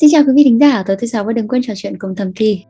Xin 0.00 0.10
chào 0.12 0.22
quý 0.26 0.32
vị 0.36 0.44
thính 0.44 0.58
giả, 0.58 0.82
tối 0.86 0.96
thứ 1.00 1.06
sáu 1.06 1.24
và 1.24 1.32
đừng 1.32 1.48
quên 1.48 1.62
trò 1.64 1.72
chuyện 1.76 1.98
cùng 1.98 2.14
thầm 2.14 2.32
thi. 2.36 2.64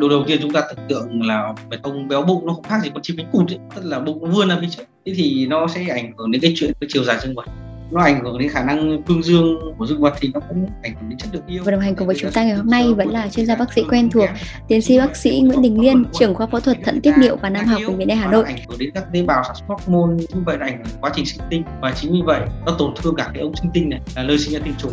Đầu 0.00 0.08
đầu 0.08 0.24
tiên 0.26 0.38
chúng 0.42 0.52
ta 0.52 0.62
tưởng 0.68 0.86
tượng 0.88 1.22
là 1.22 1.54
bê 1.70 1.76
tông 1.82 2.08
béo 2.08 2.22
bụng 2.22 2.46
nó 2.46 2.52
không 2.52 2.62
khác 2.62 2.80
gì 2.82 2.90
con 2.94 3.02
chim 3.02 3.16
cánh 3.16 3.26
cụt 3.32 3.50
ấy, 3.50 3.58
tức 3.76 3.82
là 3.84 4.00
bụng 4.00 4.24
nó 4.24 4.30
vươn 4.30 4.48
ra 4.48 4.58
phía 4.60 4.66
trước. 4.70 4.82
Thế 5.06 5.12
thì 5.16 5.46
nó 5.46 5.66
sẽ 5.66 5.86
ảnh 5.88 6.12
hưởng 6.18 6.30
đến 6.30 6.42
cái 6.42 6.52
chuyện 6.56 6.72
cái 6.80 6.88
chiều 6.92 7.04
dài 7.04 7.18
dương 7.22 7.34
vật 7.34 7.44
nó 7.90 8.02
ảnh 8.02 8.24
hưởng 8.24 8.38
đến 8.38 8.48
khả 8.48 8.64
năng 8.64 9.02
cương 9.02 9.22
dương 9.22 9.74
của 9.78 9.86
dương 9.86 10.00
vật 10.00 10.14
thì 10.20 10.30
nó 10.34 10.40
cũng 10.48 10.66
ảnh 10.82 10.94
hưởng 11.00 11.08
đến 11.08 11.18
chất 11.18 11.28
lượng 11.32 11.42
yêu. 11.46 11.62
Và 11.64 11.72
đồng 11.72 11.80
hành 11.80 11.96
cùng 11.96 12.06
với 12.06 12.16
chúng 12.18 12.30
ta 12.30 12.44
ngày 12.44 12.54
hôm 12.54 12.70
nay 12.70 12.94
vẫn 12.94 13.08
là 13.08 13.28
chuyên 13.28 13.46
gia 13.46 13.56
bác 13.56 13.72
sĩ 13.72 13.82
quen 13.90 14.10
thuộc 14.10 14.28
tiến 14.68 14.82
sĩ 14.82 14.98
bác 14.98 15.16
sĩ 15.16 15.40
Nguyễn 15.40 15.62
Đình 15.62 15.80
Liên 15.80 16.04
trưởng 16.12 16.34
khoa 16.34 16.46
phẫu 16.46 16.60
thuật 16.60 16.78
thận 16.84 17.00
tiết 17.00 17.12
niệu 17.18 17.36
và 17.36 17.50
nam 17.50 17.66
học 17.66 17.80
bệnh 17.86 17.96
viện 17.96 18.08
Đại 18.08 18.16
Hà 18.16 18.30
Nội. 18.30 18.44
Ảnh 18.44 18.56
hưởng 18.68 18.78
đến 18.78 18.90
các 18.94 19.04
tế 19.12 19.22
bào 19.22 19.44
sản 19.44 19.56
xuất 19.56 19.64
hormone 19.68 20.24
như 20.34 20.42
vậy 20.44 20.58
là 20.58 20.66
ảnh 20.66 20.76
hưởng 20.76 20.96
quá 21.00 21.10
trình 21.14 21.26
sinh 21.26 21.42
tinh. 21.50 21.62
Và 21.80 21.92
chính 21.92 22.12
vì 22.12 22.20
vậy 22.24 22.40
nó 22.66 22.76
tổn 22.78 22.94
thương 22.96 23.14
cả 23.16 23.30
cái 23.34 23.42
ống 23.42 23.56
sinh 23.56 23.70
tinh 23.74 23.88
này 23.88 24.00
là 24.16 24.22
nơi 24.22 24.38
sinh 24.38 24.54
ra 24.54 24.60
tinh 24.64 24.74
trùng 24.78 24.92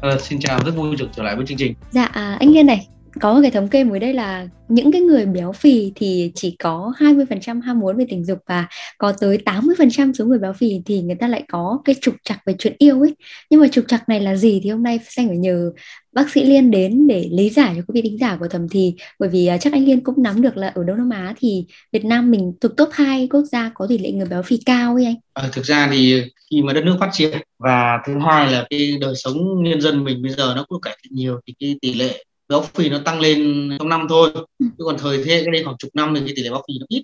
À, 0.00 0.10
xin 0.20 0.38
chào, 0.40 0.60
rất 0.64 0.76
vui 0.76 0.96
được 0.96 1.08
trở 1.16 1.22
lại 1.22 1.36
với 1.36 1.46
chương 1.46 1.58
trình. 1.58 1.74
Dạ, 1.90 2.04
à, 2.04 2.36
anh 2.40 2.50
Liên 2.50 2.66
này, 2.66 2.88
có 3.20 3.34
một 3.34 3.38
cái 3.42 3.50
thống 3.50 3.68
kê 3.68 3.84
mới 3.84 4.00
đây 4.00 4.12
là 4.12 4.48
những 4.68 4.92
cái 4.92 5.00
người 5.00 5.26
béo 5.26 5.52
phì 5.52 5.92
thì 5.94 6.32
chỉ 6.34 6.56
có 6.58 6.92
20% 6.98 7.60
ham 7.60 7.80
muốn 7.80 7.96
về 7.96 8.06
tình 8.08 8.24
dục 8.24 8.38
và 8.46 8.66
có 8.98 9.12
tới 9.20 9.38
80% 9.44 10.12
số 10.12 10.24
người 10.24 10.38
béo 10.38 10.52
phì 10.52 10.80
thì 10.86 11.02
người 11.02 11.16
ta 11.20 11.28
lại 11.28 11.42
có 11.48 11.80
cái 11.84 11.94
trục 12.00 12.14
trặc 12.24 12.38
về 12.46 12.54
chuyện 12.58 12.74
yêu 12.78 13.00
ấy. 13.00 13.14
Nhưng 13.50 13.60
mà 13.60 13.68
trục 13.68 13.84
trặc 13.88 14.08
này 14.08 14.20
là 14.20 14.36
gì 14.36 14.60
thì 14.62 14.70
hôm 14.70 14.82
nay 14.82 15.00
Xanh 15.08 15.28
phải 15.28 15.36
nhờ 15.36 15.70
bác 16.12 16.30
sĩ 16.30 16.44
Liên 16.44 16.70
đến 16.70 17.06
để 17.06 17.28
lý 17.32 17.50
giải 17.50 17.74
cho 17.76 17.82
quý 17.86 18.02
vị 18.02 18.08
thính 18.08 18.18
giả 18.18 18.36
của 18.36 18.48
thầm 18.48 18.68
thì 18.68 18.94
bởi 19.18 19.28
vì 19.28 19.46
à, 19.46 19.58
chắc 19.58 19.72
anh 19.72 19.84
Liên 19.84 20.00
cũng 20.00 20.22
nắm 20.22 20.42
được 20.42 20.56
là 20.56 20.72
ở 20.74 20.84
Đông 20.84 20.96
Nam 20.96 21.10
Á 21.10 21.34
thì 21.38 21.64
Việt 21.92 22.04
Nam 22.04 22.30
mình 22.30 22.52
thuộc 22.60 22.72
top 22.76 22.88
2 22.92 23.28
quốc 23.30 23.44
gia 23.52 23.70
có 23.74 23.86
tỷ 23.88 23.98
lệ 23.98 24.12
người 24.12 24.26
béo 24.26 24.42
phì 24.42 24.58
cao 24.66 24.94
ấy 24.94 25.04
anh. 25.04 25.16
À, 25.34 25.48
thực 25.52 25.64
ra 25.64 25.88
thì 25.92 26.22
khi 26.50 26.62
mà 26.62 26.72
đất 26.72 26.84
nước 26.84 26.96
phát 27.00 27.10
triển 27.12 27.38
và 27.58 27.98
thứ 28.06 28.12
hai 28.26 28.52
là 28.52 28.66
cái 28.70 28.98
đời 29.00 29.14
sống 29.16 29.62
nhân 29.62 29.80
dân 29.80 30.04
mình 30.04 30.22
bây 30.22 30.32
giờ 30.32 30.52
nó 30.56 30.64
cũng 30.68 30.80
cải 30.80 30.98
thiện 31.02 31.14
nhiều 31.14 31.40
thì 31.46 31.54
cái 31.60 31.76
tỷ 31.80 31.94
lệ 31.94 32.24
béo 32.48 32.62
phì 32.74 32.88
nó 32.88 32.98
tăng 33.04 33.20
lên 33.20 33.70
trong 33.78 33.88
năm 33.88 34.06
thôi 34.08 34.30
chứ 34.58 34.84
còn 34.84 34.96
thời 34.98 35.24
thế 35.24 35.42
cái 35.44 35.52
đây 35.52 35.64
khoảng 35.64 35.76
chục 35.78 35.90
năm 35.94 36.14
thì 36.14 36.20
cái 36.26 36.32
tỷ 36.36 36.42
lệ 36.42 36.50
béo 36.50 36.62
phì 36.68 36.74
nó 36.80 36.86
ít 36.88 37.02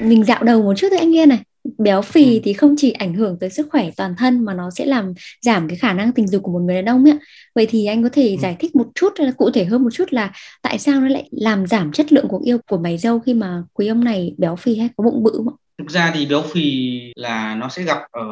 mình 0.00 0.24
dạo 0.24 0.42
đầu 0.42 0.62
một 0.62 0.74
chút 0.76 0.88
thôi 0.90 0.98
anh 0.98 1.16
Yên 1.16 1.28
này 1.28 1.38
béo 1.78 2.02
phì 2.02 2.34
ừ. 2.34 2.40
thì 2.44 2.52
không 2.52 2.74
chỉ 2.78 2.90
ảnh 2.90 3.14
hưởng 3.14 3.36
tới 3.40 3.50
sức 3.50 3.68
khỏe 3.70 3.90
toàn 3.96 4.14
thân 4.18 4.44
mà 4.44 4.54
nó 4.54 4.70
sẽ 4.70 4.86
làm 4.86 5.12
giảm 5.42 5.68
cái 5.68 5.78
khả 5.78 5.92
năng 5.92 6.12
tình 6.12 6.28
dục 6.28 6.42
của 6.42 6.52
một 6.52 6.58
người 6.58 6.74
đàn 6.82 6.84
ông 6.84 7.04
ấy 7.04 7.18
vậy 7.54 7.66
thì 7.70 7.86
anh 7.86 8.02
có 8.02 8.08
thể 8.12 8.30
ừ. 8.30 8.36
giải 8.42 8.56
thích 8.58 8.76
một 8.76 8.86
chút 8.94 9.12
là 9.16 9.32
cụ 9.36 9.50
thể 9.50 9.64
hơn 9.64 9.82
một 9.82 9.90
chút 9.92 10.12
là 10.12 10.32
tại 10.62 10.78
sao 10.78 11.00
nó 11.00 11.08
lại 11.08 11.28
làm 11.32 11.66
giảm 11.66 11.92
chất 11.92 12.12
lượng 12.12 12.28
cuộc 12.28 12.42
yêu 12.44 12.58
của 12.68 12.78
mày 12.78 12.98
dâu 12.98 13.20
khi 13.20 13.34
mà 13.34 13.62
quý 13.72 13.86
ông 13.86 14.04
này 14.04 14.34
béo 14.38 14.56
phì 14.56 14.76
hay 14.76 14.88
có 14.96 15.04
bụng 15.04 15.22
bự 15.22 15.32
không 15.34 15.56
thực 15.78 15.90
ra 15.90 16.12
thì 16.14 16.26
béo 16.26 16.42
phì 16.42 17.00
là 17.16 17.54
nó 17.54 17.68
sẽ 17.68 17.82
gặp 17.82 17.98
ở 18.10 18.22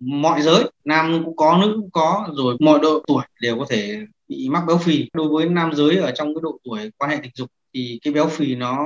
mọi 0.00 0.42
giới 0.42 0.64
nam 0.84 1.22
cũng 1.24 1.36
có 1.36 1.58
nữ 1.62 1.72
cũng 1.76 1.90
có 1.90 2.28
rồi 2.36 2.56
mọi 2.60 2.78
độ 2.82 3.02
tuổi 3.06 3.24
đều 3.40 3.58
có 3.58 3.66
thể 3.70 4.00
bị 4.28 4.48
mắc 4.48 4.64
béo 4.66 4.78
phì 4.78 5.08
đối 5.12 5.28
với 5.28 5.48
nam 5.48 5.74
giới 5.74 5.96
ở 5.96 6.10
trong 6.10 6.34
cái 6.34 6.40
độ 6.42 6.58
tuổi 6.64 6.90
quan 6.98 7.10
hệ 7.10 7.16
tình 7.22 7.32
dục 7.34 7.50
thì 7.74 7.98
cái 8.02 8.12
béo 8.12 8.28
phì 8.28 8.54
nó, 8.54 8.76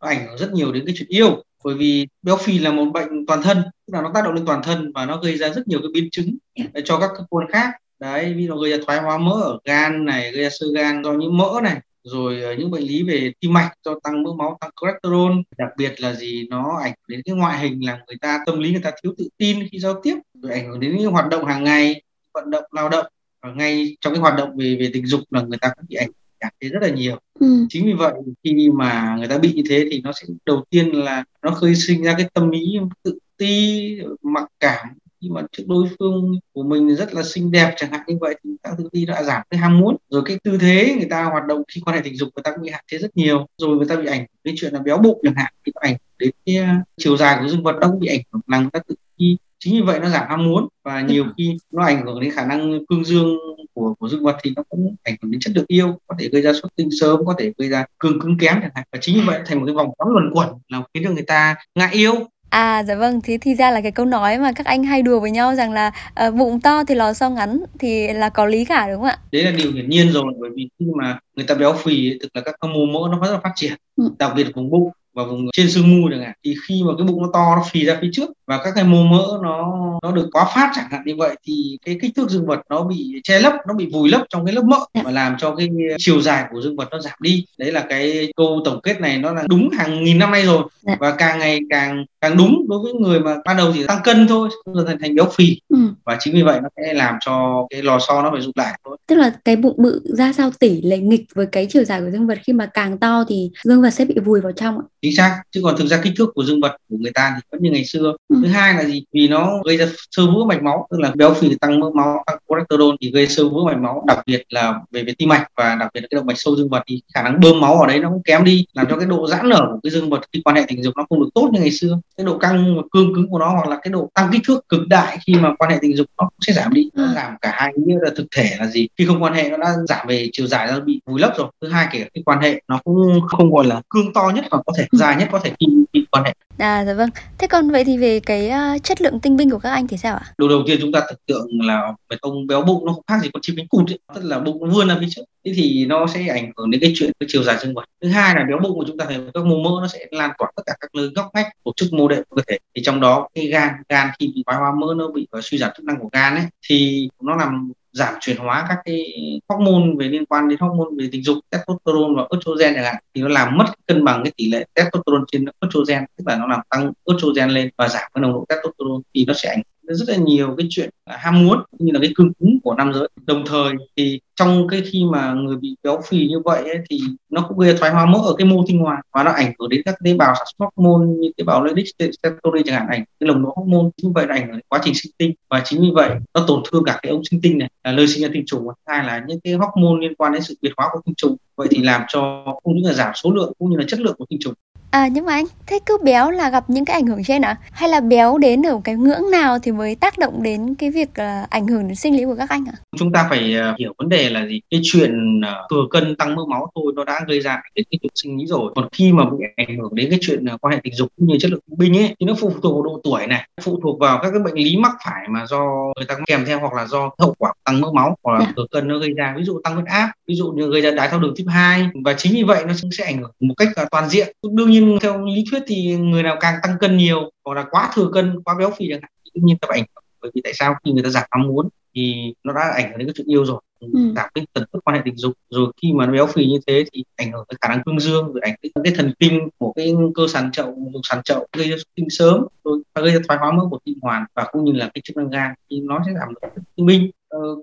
nó 0.00 0.08
ảnh 0.08 0.26
hưởng 0.26 0.38
rất 0.38 0.52
nhiều 0.52 0.72
đến 0.72 0.82
cái 0.86 0.94
chuyện 0.98 1.08
yêu 1.08 1.42
bởi 1.64 1.74
vì 1.74 2.06
béo 2.22 2.36
phì 2.36 2.58
là 2.58 2.72
một 2.72 2.84
bệnh 2.94 3.26
toàn 3.26 3.42
thân 3.42 3.62
tức 3.86 3.94
là 3.94 4.02
nó 4.02 4.10
tác 4.14 4.24
động 4.24 4.34
lên 4.34 4.46
toàn 4.46 4.62
thân 4.62 4.92
và 4.94 5.06
nó 5.06 5.16
gây 5.16 5.36
ra 5.36 5.48
rất 5.48 5.68
nhiều 5.68 5.80
cái 5.82 5.90
biến 5.92 6.08
chứng 6.12 6.36
dạ. 6.58 6.80
cho 6.84 6.98
các 6.98 7.10
cơ 7.18 7.24
quan 7.30 7.50
khác 7.50 7.70
đấy 7.98 8.34
ví 8.34 8.46
dụ 8.46 8.56
gây 8.56 8.70
ra 8.70 8.84
thoái 8.86 9.00
hóa 9.00 9.18
mỡ 9.18 9.32
ở 9.42 9.58
gan 9.64 10.04
này 10.04 10.32
gây 10.32 10.44
ra 10.44 10.50
sơ 10.50 10.66
gan 10.74 11.02
do 11.04 11.12
những 11.12 11.36
mỡ 11.36 11.60
này 11.62 11.80
rồi 12.04 12.42
ờ, 12.42 12.54
những 12.54 12.70
bệnh 12.70 12.82
lý 12.82 13.02
về 13.02 13.32
tim 13.40 13.52
mạch 13.52 13.70
do 13.84 13.98
tăng 14.02 14.22
mỡ 14.22 14.32
máu 14.32 14.58
tăng 14.60 14.70
cholesterol 14.80 15.32
đặc 15.58 15.68
biệt 15.76 16.00
là 16.00 16.14
gì? 16.14 16.46
Nó 16.50 16.78
ảnh 16.82 16.90
hưởng 16.90 17.08
đến 17.08 17.20
cái 17.24 17.34
ngoại 17.34 17.58
hình 17.58 17.86
làm 17.86 17.98
người 18.06 18.16
ta 18.20 18.38
tâm 18.46 18.60
lý 18.60 18.72
người 18.72 18.82
ta 18.82 18.90
thiếu 19.02 19.14
tự 19.18 19.28
tin 19.38 19.68
khi 19.72 19.78
giao 19.78 20.00
tiếp 20.02 20.16
rồi 20.42 20.52
ảnh 20.52 20.68
hưởng 20.68 20.80
đến 20.80 20.96
những 20.96 21.12
hoạt 21.12 21.28
động 21.28 21.44
hàng 21.44 21.64
ngày 21.64 22.02
vận 22.34 22.50
động 22.50 22.64
lao 22.72 22.88
động. 22.88 23.06
Và 23.42 23.52
ngay 23.52 23.96
trong 24.00 24.12
cái 24.12 24.20
hoạt 24.20 24.36
động 24.36 24.56
về 24.56 24.76
về 24.80 24.90
tình 24.92 25.06
dục 25.06 25.20
là 25.30 25.42
người 25.42 25.58
ta 25.60 25.72
cũng 25.76 25.86
bị 25.88 25.96
ảnh 25.96 26.10
cảm 26.40 26.52
thấy 26.60 26.70
rất 26.70 26.82
là 26.82 26.88
nhiều. 26.88 27.18
Ừ. 27.40 27.66
chính 27.68 27.86
vì 27.86 27.92
vậy 27.92 28.12
khi 28.44 28.70
mà 28.74 29.16
người 29.18 29.28
ta 29.28 29.38
bị 29.38 29.52
như 29.52 29.62
thế 29.68 29.88
thì 29.90 30.00
nó 30.04 30.12
sẽ 30.12 30.26
đầu 30.46 30.64
tiên 30.70 30.90
là 30.90 31.24
nó 31.42 31.50
khơi 31.50 31.74
sinh 31.74 32.02
ra 32.02 32.14
cái 32.18 32.28
tâm 32.34 32.50
lý 32.50 32.78
tự 33.02 33.18
ti 33.36 33.98
mặc 34.22 34.48
cảm 34.60 34.86
khi 35.22 35.28
mà 35.30 35.42
trước 35.52 35.64
đối 35.66 35.88
phương 35.98 36.32
của 36.52 36.62
mình 36.62 36.96
rất 36.96 37.14
là 37.14 37.22
xinh 37.22 37.50
đẹp 37.50 37.74
chẳng 37.76 37.90
hạn 37.90 38.00
như 38.06 38.16
vậy 38.20 38.38
thì 38.44 38.50
các 38.62 38.74
thứ 38.78 38.88
đi 38.92 39.06
đã 39.06 39.22
giảm 39.22 39.42
cái 39.50 39.60
ham 39.60 39.80
muốn. 39.80 39.96
Rồi 40.10 40.22
cái 40.24 40.38
tư 40.44 40.58
thế 40.60 40.94
người 40.98 41.08
ta 41.10 41.24
hoạt 41.24 41.46
động 41.46 41.62
khi 41.68 41.80
quan 41.84 41.96
hệ 41.96 42.02
tình 42.04 42.16
dục 42.16 42.28
người 42.34 42.42
ta 42.42 42.50
cũng 42.50 42.64
bị 42.64 42.70
hạn 42.70 42.84
chế 42.86 42.98
rất 42.98 43.16
nhiều. 43.16 43.46
Rồi 43.58 43.76
người 43.76 43.86
ta 43.88 43.96
bị 43.96 44.06
ảnh 44.06 44.26
cái 44.44 44.54
chuyện 44.56 44.72
là 44.72 44.80
béo 44.80 44.98
bụng 44.98 45.20
chẳng 45.24 45.34
hạn 45.36 45.52
thì 45.66 45.72
ảnh 45.74 45.96
đến 46.18 46.30
cái 46.46 46.56
à, 46.56 46.82
chiều 46.96 47.16
dài 47.16 47.38
của 47.40 47.48
dương 47.48 47.62
vật 47.62 47.76
nó 47.80 47.88
cũng 47.88 48.00
bị 48.00 48.08
ảnh 48.08 48.20
hưởng 48.32 48.42
làm 48.46 48.62
người 48.62 48.70
ta 48.70 48.80
tự 48.88 48.94
ti 49.18 49.36
chính 49.64 49.74
vì 49.74 49.80
vậy 49.80 50.00
nó 50.00 50.08
giảm 50.08 50.26
ham 50.28 50.44
muốn 50.44 50.68
và 50.84 51.00
nhiều 51.00 51.24
khi 51.36 51.56
nó 51.72 51.84
ảnh 51.84 52.06
hưởng 52.06 52.20
đến 52.20 52.30
khả 52.30 52.46
năng 52.46 52.86
cương 52.86 53.04
dương 53.04 53.36
của 53.74 53.94
của 53.98 54.08
dương 54.08 54.24
vật 54.24 54.36
thì 54.42 54.52
nó 54.56 54.62
cũng 54.68 54.96
ảnh 55.02 55.14
hưởng 55.22 55.30
đến 55.30 55.40
chất 55.40 55.52
lượng 55.56 55.64
yêu, 55.68 55.98
có 56.06 56.16
thể 56.18 56.28
gây 56.28 56.42
ra 56.42 56.52
xuất 56.52 56.76
tinh 56.76 56.88
sớm, 57.00 57.20
có 57.26 57.34
thể 57.38 57.52
gây 57.58 57.68
ra 57.68 57.84
cương 57.98 58.20
cứng 58.20 58.38
kém 58.38 58.54
chẳng 58.62 58.70
hạn. 58.74 58.84
Và 58.92 58.98
chính 59.02 59.16
vì 59.16 59.22
vậy 59.26 59.40
thành 59.46 59.58
một 59.58 59.66
cái 59.66 59.74
vòng 59.74 59.90
xoắn 59.98 60.08
luẩn 60.12 60.30
quẩn 60.32 60.48
là 60.68 60.82
khiến 60.94 61.04
cho 61.04 61.10
người 61.10 61.24
ta 61.26 61.54
ngại 61.74 61.90
yêu. 61.92 62.14
À 62.52 62.84
dạ 62.84 62.94
vâng, 62.94 63.20
thế 63.24 63.38
thì 63.40 63.54
ra 63.54 63.70
là 63.70 63.80
cái 63.80 63.92
câu 63.92 64.06
nói 64.06 64.38
mà 64.38 64.52
các 64.52 64.66
anh 64.66 64.84
hay 64.84 65.02
đùa 65.02 65.20
với 65.20 65.30
nhau 65.30 65.54
rằng 65.54 65.72
là 65.72 65.92
uh, 66.26 66.34
bụng 66.34 66.60
to 66.60 66.84
thì 66.84 66.94
lò 66.94 67.12
xo 67.12 67.30
ngắn 67.30 67.62
thì 67.78 68.12
là 68.12 68.28
có 68.28 68.46
lý 68.46 68.64
cả 68.64 68.88
đúng 68.88 69.00
không 69.00 69.08
ạ? 69.08 69.18
Đấy 69.32 69.42
là 69.44 69.50
điều 69.50 69.72
hiển 69.72 69.88
nhiên 69.88 70.12
rồi 70.12 70.24
bởi 70.40 70.50
vì 70.56 70.68
khi 70.78 70.86
mà 70.96 71.18
người 71.36 71.46
ta 71.46 71.54
béo 71.54 71.72
phì 71.72 72.18
tức 72.20 72.28
là 72.34 72.40
các 72.40 72.54
mô 72.62 72.86
mỡ 72.86 73.08
nó 73.10 73.20
rất 73.20 73.32
là 73.32 73.40
phát 73.42 73.52
triển, 73.54 73.72
ừ. 73.96 74.10
đặc 74.18 74.32
biệt 74.36 74.46
vùng 74.54 74.70
bụng 74.70 74.90
và 75.14 75.24
vùng 75.24 75.46
trên 75.52 75.70
xương 75.70 75.90
mu 75.90 76.08
chẳng 76.10 76.22
hạn 76.22 76.32
thì 76.44 76.54
khi 76.68 76.82
mà 76.86 76.92
cái 76.98 77.06
bụng 77.06 77.22
nó 77.22 77.28
to 77.32 77.56
nó 77.56 77.62
phì 77.70 77.84
ra 77.84 77.98
phía 78.02 78.10
trước 78.12 78.30
và 78.46 78.60
các 78.64 78.72
cái 78.74 78.84
mô 78.84 79.02
mỡ 79.02 79.38
nó 79.42 79.72
nó 80.02 80.12
được 80.12 80.28
quá 80.32 80.44
phát 80.54 80.70
chẳng 80.74 80.88
hạn 80.90 81.02
như 81.06 81.16
vậy 81.16 81.36
thì 81.46 81.78
cái 81.84 81.98
kích 82.02 82.12
thước 82.16 82.30
dương 82.30 82.46
vật 82.46 82.60
nó 82.70 82.82
bị 82.82 83.20
che 83.24 83.40
lấp 83.40 83.52
nó 83.68 83.74
bị 83.74 83.86
vùi 83.92 84.08
lấp 84.08 84.22
trong 84.28 84.46
cái 84.46 84.54
lớp 84.54 84.64
mỡ 84.64 84.78
và 85.04 85.10
làm 85.10 85.36
cho 85.38 85.54
cái 85.54 85.68
chiều 85.98 86.20
dài 86.20 86.44
của 86.50 86.60
dương 86.60 86.76
vật 86.76 86.88
nó 86.90 86.98
giảm 86.98 87.16
đi. 87.20 87.44
Đấy 87.58 87.72
là 87.72 87.84
cái 87.88 88.32
câu 88.36 88.60
tổng 88.64 88.80
kết 88.82 89.00
này 89.00 89.18
nó 89.18 89.32
là 89.32 89.44
đúng 89.48 89.70
hàng 89.70 90.04
nghìn 90.04 90.18
năm 90.18 90.30
nay 90.30 90.42
rồi. 90.46 90.62
Dạ. 90.82 90.96
và 91.00 91.14
càng 91.18 91.38
ngày 91.38 91.60
càng 91.70 92.04
càng 92.20 92.36
đúng 92.36 92.66
đối 92.68 92.78
với 92.82 92.92
người 92.92 93.20
mà 93.20 93.36
ban 93.44 93.56
đầu 93.56 93.72
chỉ 93.74 93.86
tăng 93.86 94.00
cân 94.04 94.28
thôi 94.28 94.48
dần 94.74 94.86
thành 94.86 94.98
thành 95.00 95.14
béo 95.14 95.26
phì. 95.34 95.60
Ừ. 95.68 95.76
và 96.04 96.16
chính 96.20 96.34
vì 96.34 96.42
vậy 96.42 96.60
nó 96.62 96.68
sẽ 96.76 96.94
làm 96.94 97.14
cho 97.20 97.66
cái 97.70 97.82
lò 97.82 97.98
xo 97.98 98.22
nó 98.22 98.30
phải 98.30 98.40
rụt 98.40 98.58
lại 98.58 98.78
tức 99.06 99.16
là 99.16 99.32
cái 99.44 99.56
bụng 99.56 99.76
bự 99.78 100.02
ra 100.04 100.32
sao 100.32 100.50
tỷ 100.60 100.82
lệ 100.82 100.98
nghịch 100.98 101.24
với 101.34 101.46
cái 101.46 101.66
chiều 101.70 101.84
dài 101.84 102.00
của 102.00 102.10
dương 102.10 102.26
vật 102.26 102.38
khi 102.44 102.52
mà 102.52 102.66
càng 102.66 102.98
to 102.98 103.24
thì 103.28 103.50
dương 103.64 103.82
vật 103.82 103.90
sẽ 103.90 104.04
bị 104.04 104.14
vùi 104.24 104.40
vào 104.40 104.52
trong 104.52 104.78
ạ. 104.78 104.84
Chính 105.02 105.16
xác 105.16 105.42
chứ 105.50 105.60
còn 105.64 105.76
thực 105.78 105.86
ra 105.86 106.00
kích 106.02 106.12
thước 106.16 106.30
của 106.34 106.44
dương 106.44 106.60
vật 106.60 106.76
của 106.90 106.96
người 107.00 107.12
ta 107.14 107.32
thì 107.36 107.40
vẫn 107.52 107.62
như 107.62 107.70
ngày 107.70 107.84
xưa. 107.84 108.16
Ừ. 108.28 108.36
thứ 108.42 108.48
hai 108.48 108.74
là 108.74 108.84
gì? 108.84 109.04
Vì 109.12 109.28
nó 109.28 109.58
gây 109.66 109.76
ra 109.76 109.86
sơ 110.10 110.26
vữa 110.26 110.44
mạch 110.44 110.62
máu 110.62 110.86
tức 110.90 111.00
là 111.00 111.12
béo 111.14 111.34
phì 111.34 111.54
tăng 111.54 111.80
mỡ 111.80 111.90
máu 111.90 112.22
tăng 112.26 112.38
cholesterol 112.48 112.94
thì 113.00 113.10
gây 113.10 113.26
sơ 113.26 113.48
vữa 113.48 113.64
mạch 113.64 113.78
máu 113.78 114.04
đặc 114.06 114.18
biệt 114.26 114.42
là 114.48 114.74
về 114.90 115.02
về 115.02 115.14
tim 115.18 115.28
mạch 115.28 115.46
và 115.56 115.76
đặc 115.80 115.90
biệt 115.94 116.00
là 116.00 116.06
cái 116.10 116.16
động 116.16 116.26
mạch 116.26 116.38
sâu 116.38 116.56
dương 116.56 116.68
vật 116.68 116.82
thì 116.86 117.02
khả 117.14 117.22
năng 117.22 117.40
bơm 117.40 117.60
máu 117.60 117.74
ở 117.74 117.86
đấy 117.86 117.98
nó 117.98 118.08
cũng 118.08 118.22
kém 118.22 118.44
đi 118.44 118.64
làm 118.74 118.86
cho 118.90 118.96
cái 118.96 119.06
độ 119.06 119.26
giãn 119.26 119.48
nở 119.48 119.68
của 119.72 119.78
cái 119.82 119.90
dương 119.90 120.10
vật 120.10 120.20
khi 120.32 120.42
quan 120.44 120.56
hệ 120.56 120.64
tình 120.68 120.82
dục 120.82 120.94
nó 120.96 121.06
không 121.08 121.20
được 121.20 121.28
tốt 121.34 121.50
như 121.52 121.60
ngày 121.60 121.70
xưa. 121.70 121.98
Cái 122.16 122.26
độ 122.26 122.38
căng 122.38 122.76
và 122.76 122.82
cương 122.92 123.14
cứng 123.14 123.28
của 123.30 123.38
nó 123.38 123.48
hoặc 123.48 123.68
là 123.68 123.78
cái 123.82 123.92
độ 123.92 124.10
tăng 124.14 124.28
kích 124.32 124.42
thước 124.46 124.68
cực 124.68 124.88
đại 124.88 125.18
khi 125.26 125.34
mà 125.34 125.54
quan 125.58 125.70
hệ 125.70 125.78
tình 125.80 125.96
dục 125.96 126.06
nó 126.18 126.24
cũng 126.24 126.38
sẽ 126.46 126.52
giảm 126.52 126.72
đi 126.72 126.90
nó 126.94 127.04
ừ. 127.04 127.12
giảm 127.14 127.34
cả 127.40 127.52
hai 127.54 127.72
nghĩa 127.76 127.98
là 128.02 128.10
thực 128.16 128.26
thể 128.36 128.50
là 128.58 128.66
gì 128.66 128.88
khi 128.98 129.06
không 129.06 129.22
quan 129.22 129.34
hệ 129.34 129.50
nó 129.50 129.56
đã 129.56 129.74
giảm 129.88 130.06
về 130.08 130.28
chiều 130.32 130.46
dài 130.46 130.66
nó 130.66 130.80
bị 130.80 131.00
vùi 131.06 131.20
lấp 131.20 131.32
rồi 131.36 131.48
thứ 131.60 131.68
hai 131.68 131.86
kể 131.92 131.98
cái 132.14 132.22
quan 132.24 132.40
hệ 132.40 132.60
nó 132.68 132.80
cũng 132.84 133.20
không 133.28 133.50
gọi 133.50 133.64
là 133.64 133.82
cương 133.88 134.12
to 134.12 134.32
nhất 134.34 134.44
và 134.50 134.58
có 134.66 134.72
thể 134.78 134.86
dài 134.92 135.16
nhất 135.16 135.28
có 135.32 135.38
thể 135.38 135.52
khi, 135.60 135.66
khi 135.92 136.04
quan 136.10 136.24
hệ 136.24 136.34
À 136.58 136.84
dạ 136.84 136.94
vâng. 136.94 137.10
Thế 137.38 137.46
còn 137.46 137.70
vậy 137.70 137.84
thì 137.84 137.98
về 137.98 138.20
cái 138.20 138.50
uh, 138.50 138.82
chất 138.84 139.02
lượng 139.02 139.20
tinh 139.20 139.36
binh 139.36 139.50
của 139.50 139.58
các 139.58 139.70
anh 139.70 139.88
thì 139.88 139.96
sao 139.96 140.16
ạ? 140.16 140.22
Điều 140.38 140.48
đầu 140.48 140.62
tiên 140.66 140.78
chúng 140.80 140.92
ta 140.92 141.00
tưởng 141.08 141.18
tượng 141.26 141.46
là 141.62 141.92
bê 142.08 142.16
tông 142.22 142.46
béo 142.46 142.62
bụng 142.62 142.86
nó 142.86 142.92
không 142.92 143.02
khác 143.06 143.18
gì 143.22 143.30
con 143.32 143.40
chim 143.42 143.56
cánh 143.56 143.68
cụt 143.68 143.90
ấy. 143.90 143.98
tức 144.14 144.20
là 144.24 144.38
bụng 144.38 144.64
nó 144.66 144.74
vươn 144.74 144.88
ra 144.88 144.96
phía 145.00 145.06
trước. 145.10 145.22
Thế 145.44 145.52
thì 145.56 145.86
nó 145.86 146.06
sẽ 146.06 146.26
ảnh 146.26 146.52
hưởng 146.56 146.70
đến 146.70 146.80
cái 146.80 146.92
chuyện 146.96 147.10
cái 147.20 147.26
chiều 147.32 147.42
dài 147.42 147.56
dương 147.62 147.74
vật. 147.74 147.84
Thứ 148.02 148.08
hai 148.08 148.34
là 148.34 148.44
béo 148.48 148.58
bụng 148.62 148.78
của 148.78 148.84
chúng 148.86 148.98
ta 148.98 149.04
thấy 149.08 149.18
các 149.34 149.44
mô 149.44 149.56
mỡ 149.62 149.70
nó 149.80 149.88
sẽ 149.88 150.06
lan 150.10 150.30
tỏa 150.38 150.50
tất 150.56 150.62
cả 150.66 150.74
các 150.80 150.90
nơi 150.94 151.10
ngóc 151.14 151.30
ngách 151.34 151.48
tổ 151.64 151.72
chức 151.76 151.92
mô 151.92 152.08
đệm 152.08 152.22
của 152.28 152.36
cơ 152.36 152.42
thể. 152.48 152.58
Thì 152.76 152.82
trong 152.84 153.00
đó 153.00 153.28
cái 153.34 153.46
gan, 153.46 153.70
gan 153.88 154.08
khi 154.18 154.32
bị 154.34 154.42
thoái 154.46 154.58
hóa 154.58 154.72
mỡ 154.80 154.94
nó 154.96 155.08
bị 155.08 155.26
suy 155.42 155.58
giảm 155.58 155.70
chức 155.76 155.84
năng 155.84 156.00
của 156.00 156.08
gan 156.12 156.34
ấy 156.34 156.44
thì 156.68 157.08
nó 157.22 157.36
làm 157.36 157.72
giảm 157.92 158.14
chuyển 158.20 158.36
hóa 158.36 158.66
các 158.68 158.78
cái 158.84 159.12
hormone 159.48 159.92
về 159.98 160.08
liên 160.08 160.26
quan 160.26 160.48
đến 160.48 160.58
hormone 160.58 160.90
về 160.98 161.08
tình 161.12 161.22
dục, 161.22 161.38
testosterone 161.50 162.14
và 162.16 162.26
estrogen 162.30 162.74
chẳng 162.74 162.84
hạn, 162.84 162.96
thì 163.14 163.22
nó 163.22 163.28
làm 163.28 163.56
mất 163.56 163.64
cân 163.86 164.04
bằng 164.04 164.24
cái 164.24 164.32
tỷ 164.36 164.50
lệ 164.50 164.64
testosterone 164.74 165.24
trên 165.32 165.44
estrogen, 165.60 166.04
tức 166.16 166.24
là 166.26 166.36
nó 166.36 166.46
làm 166.46 166.60
tăng 166.68 166.92
estrogen 167.06 167.50
lên 167.50 167.70
và 167.76 167.88
giảm 167.88 168.02
cái 168.14 168.22
nồng 168.22 168.32
độ 168.32 168.44
testosterone 168.48 169.02
thì 169.14 169.24
nó 169.24 169.34
sẽ 169.34 169.48
ảnh 169.48 169.62
rất 169.88 170.08
là 170.08 170.16
nhiều 170.16 170.54
cái 170.58 170.66
chuyện 170.70 170.90
ham 171.06 171.44
muốn 171.44 171.62
như 171.78 171.92
là 171.92 172.00
cái 172.02 172.12
cương 172.14 172.32
cứng 172.34 172.58
của 172.62 172.74
nam 172.74 172.92
giới. 172.94 173.08
Đồng 173.26 173.44
thời 173.46 173.72
thì 173.96 174.20
trong 174.36 174.68
cái 174.68 174.82
khi 174.92 175.04
mà 175.12 175.32
người 175.32 175.56
bị 175.56 175.76
béo 175.82 176.00
phì 176.08 176.26
như 176.26 176.40
vậy 176.44 176.62
ấy, 176.62 176.78
thì 176.90 177.00
nó 177.30 177.44
cũng 177.48 177.58
gây 177.58 177.76
thoái 177.78 177.92
hóa 177.92 178.06
mỡ 178.06 178.18
ở 178.18 178.34
cái 178.38 178.46
mô 178.46 178.64
tinh 178.66 178.78
hoàn 178.78 179.00
và 179.14 179.22
nó 179.22 179.30
ảnh 179.30 179.52
hưởng 179.58 179.68
đến 179.68 179.82
các 179.84 179.94
tế 180.04 180.14
bào 180.14 180.34
sản 180.34 180.46
xuất 180.58 180.68
hormone 180.76 181.06
như 181.06 181.30
tế 181.36 181.44
bào 181.44 181.64
leydig 181.64 181.84
serotonin 182.22 182.64
chẳng 182.64 182.74
hạn 182.74 182.88
ảnh 182.88 183.04
cái 183.20 183.28
lồng 183.28 183.42
độ 183.42 183.52
hormone. 183.56 183.90
Như 184.02 184.10
vậy 184.14 184.26
là 184.26 184.34
ảnh 184.34 184.46
hưởng 184.46 184.52
đến 184.52 184.64
quá 184.68 184.80
trình 184.84 184.94
sinh 184.94 185.12
tinh. 185.18 185.34
Và 185.50 185.62
chính 185.64 185.80
vì 185.80 185.90
vậy 185.94 186.10
nó 186.34 186.44
tổn 186.46 186.62
thương 186.70 186.84
cả 186.84 186.98
cái 187.02 187.12
ống 187.12 187.24
sinh 187.30 187.40
tinh 187.40 187.58
này 187.58 187.70
là 187.84 187.92
nơi 187.92 188.08
sinh 188.08 188.22
ra 188.22 188.28
tinh 188.32 188.44
trùng. 188.46 188.66
Hai 188.86 189.04
là 189.04 189.24
những 189.28 189.40
cái 189.40 189.52
hormone 189.52 190.00
liên 190.00 190.14
quan 190.14 190.32
đến 190.32 190.42
sự 190.42 190.54
biệt 190.62 190.72
hóa 190.76 190.88
của 190.92 191.00
tinh 191.04 191.14
trùng. 191.14 191.36
Vậy 191.56 191.68
thì 191.70 191.82
làm 191.82 192.02
cho 192.08 192.44
không 192.64 192.74
những 192.76 192.86
là 192.86 192.92
giảm 192.92 193.12
số 193.14 193.30
lượng 193.30 193.52
cũng 193.58 193.70
như 193.70 193.76
là 193.76 193.84
chất 193.88 194.00
lượng 194.00 194.14
của 194.18 194.26
tinh 194.28 194.38
trùng. 194.42 194.54
À 194.92 195.08
nhưng 195.08 195.24
mà 195.24 195.32
anh, 195.32 195.44
thế 195.66 195.78
cứ 195.86 195.98
béo 196.04 196.30
là 196.30 196.50
gặp 196.50 196.64
những 196.68 196.84
cái 196.84 196.96
ảnh 196.96 197.06
hưởng 197.06 197.24
trên 197.24 197.42
ạ? 197.42 197.58
À? 197.60 197.68
Hay 197.72 197.88
là 197.88 198.00
béo 198.00 198.38
đến 198.38 198.66
ở 198.66 198.80
cái 198.84 198.96
ngưỡng 198.96 199.30
nào 199.30 199.58
thì 199.58 199.72
mới 199.72 199.94
tác 199.94 200.18
động 200.18 200.42
đến 200.42 200.74
cái 200.74 200.90
việc 200.90 201.08
uh, 201.08 201.50
ảnh 201.50 201.66
hưởng 201.66 201.88
đến 201.88 201.94
sinh 201.94 202.16
lý 202.16 202.24
của 202.24 202.34
các 202.38 202.48
anh 202.48 202.64
ạ? 202.68 202.72
À? 202.74 202.82
Chúng 202.96 203.12
ta 203.12 203.26
phải 203.30 203.54
uh, 203.72 203.78
hiểu 203.78 203.92
vấn 203.98 204.08
đề 204.08 204.30
là 204.30 204.46
gì? 204.46 204.60
Cái 204.70 204.80
chuyện 204.82 205.40
uh, 205.40 205.70
thừa 205.70 205.86
cân 205.90 206.16
tăng 206.16 206.34
mỡ 206.34 206.42
máu 206.50 206.70
thôi 206.74 206.92
nó 206.96 207.04
đã 207.04 207.20
gây 207.28 207.40
ra 207.40 207.60
cái 207.74 207.84
cái 207.90 207.98
chuyện 208.02 208.12
sinh 208.14 208.38
lý 208.38 208.46
rồi. 208.46 208.72
Còn 208.74 208.88
khi 208.92 209.12
mà 209.12 209.24
bị 209.24 209.46
ảnh 209.56 209.78
hưởng 209.78 209.94
đến 209.94 210.10
cái 210.10 210.18
chuyện 210.22 210.44
uh, 210.54 210.60
quan 210.60 210.74
hệ 210.74 210.80
tình 210.82 210.94
dục 210.94 211.08
cũng 211.16 211.26
như 211.26 211.36
chất 211.40 211.50
lượng 211.50 211.60
binh 211.66 211.96
ấy 211.96 212.14
thì 212.20 212.26
nó 212.26 212.34
phụ 212.40 212.52
thuộc 212.62 212.74
vào 212.74 212.82
độ 212.82 213.00
tuổi 213.04 213.26
này, 213.26 213.48
phụ 213.62 213.80
thuộc 213.82 214.00
vào 214.00 214.18
các 214.22 214.30
cái 214.30 214.40
bệnh 214.40 214.54
lý 214.54 214.76
mắc 214.76 214.92
phải 215.04 215.28
mà 215.28 215.46
do 215.46 215.64
người 215.96 216.06
ta 216.08 216.14
kèm 216.26 216.44
theo 216.44 216.60
hoặc 216.60 216.72
là 216.74 216.86
do 216.86 217.10
hậu 217.18 217.34
quả 217.38 217.52
tăng 217.64 217.80
mỡ 217.80 217.92
máu 217.92 218.16
hoặc 218.22 218.32
là 218.32 218.38
yeah. 218.38 218.48
Dạ. 218.48 218.54
thừa 218.56 218.66
cân 218.70 218.88
nó 218.88 218.98
gây 218.98 219.10
ra, 219.16 219.34
ví 219.36 219.44
dụ 219.44 219.60
tăng 219.64 219.74
huyết 219.74 219.86
áp, 219.86 220.12
ví 220.28 220.34
dụ 220.34 220.52
như 220.52 220.70
gây 220.70 220.80
ra 220.80 220.90
đái 220.90 221.08
tháo 221.08 221.20
đường 221.20 221.34
type 221.36 221.52
2 221.52 221.90
và 222.04 222.14
chính 222.14 222.32
vì 222.32 222.42
vậy 222.42 222.64
nó 222.66 222.72
sẽ 222.98 223.04
ảnh 223.04 223.18
hưởng 223.18 223.30
một 223.40 223.54
cách 223.56 223.68
uh, 223.82 223.88
toàn 223.90 224.08
diện. 224.08 224.36
Đương 224.52 224.70
nhiên 224.70 224.81
theo 225.00 225.24
lý 225.24 225.44
thuyết 225.50 225.62
thì 225.66 225.96
người 225.96 226.22
nào 226.22 226.36
càng 226.40 226.54
tăng 226.62 226.76
cân 226.80 226.96
nhiều 226.96 227.30
hoặc 227.44 227.54
là 227.54 227.64
quá 227.70 227.90
thừa 227.94 228.10
cân 228.14 228.42
quá 228.44 228.54
béo 228.58 228.70
phì 228.70 228.88
chẳng 228.90 229.00
hạn 229.02 229.10
tự 229.34 229.40
nhiên 229.44 229.58
ta 229.58 229.68
ảnh 229.70 229.84
hưởng. 229.94 230.04
Bởi 230.22 230.30
vì 230.34 230.40
tại 230.44 230.52
sao? 230.54 230.74
Khi 230.84 230.92
người 230.92 231.02
ta 231.02 231.10
giảm 231.10 231.24
ham 231.30 231.46
muốn 231.46 231.68
thì 231.94 232.34
nó 232.44 232.52
đã 232.52 232.72
ảnh 232.76 232.88
hưởng 232.88 232.98
đến 232.98 233.08
cái 233.08 233.14
chuyện 233.16 233.26
yêu 233.26 233.44
rồi. 233.44 233.60
Ừ. 233.80 234.12
giảm 234.16 234.30
cái 234.34 234.46
tần 234.52 234.64
suất 234.72 234.84
quan 234.84 234.96
hệ 234.96 235.02
tình 235.04 235.16
dục. 235.16 235.32
Rồi 235.50 235.72
khi 235.82 235.92
mà 235.92 236.06
nó 236.06 236.12
béo 236.12 236.26
phì 236.26 236.46
như 236.46 236.58
thế 236.66 236.84
thì 236.92 237.04
ảnh 237.16 237.32
hưởng 237.32 237.44
tới 237.48 237.56
khả 237.60 237.68
năng 237.68 237.84
cương 237.84 238.00
dương 238.00 238.32
rồi 238.32 238.40
ảnh 238.42 238.54
hưởng 238.62 238.84
cái 238.84 238.92
thần 238.96 239.12
kinh 239.18 239.48
của 239.58 239.72
cái 239.76 239.94
cơ 240.14 240.26
sàn 240.28 240.52
chậu 240.52 240.76
sàn 241.02 241.22
chậu 241.22 241.46
gây 241.56 241.68
ra 241.68 241.76
tinh 241.94 242.06
sớm 242.10 242.46
rồi 242.64 242.82
gây 242.94 243.12
ra 243.12 243.18
thoái 243.28 243.38
hóa 243.38 243.52
mỡ 243.52 243.62
của 243.70 243.78
tinh 243.84 243.98
hoàn 244.02 244.24
và 244.34 244.46
cũng 244.52 244.64
như 244.64 244.72
là 244.72 244.90
cái 244.94 245.02
chức 245.04 245.16
năng 245.16 245.30
gan. 245.30 245.54
Thì 245.70 245.80
nó 245.80 246.00
sẽ 246.06 246.12
giảm 246.14 246.28
được 246.34 246.48
tinh 246.76 246.86
minh 246.86 247.10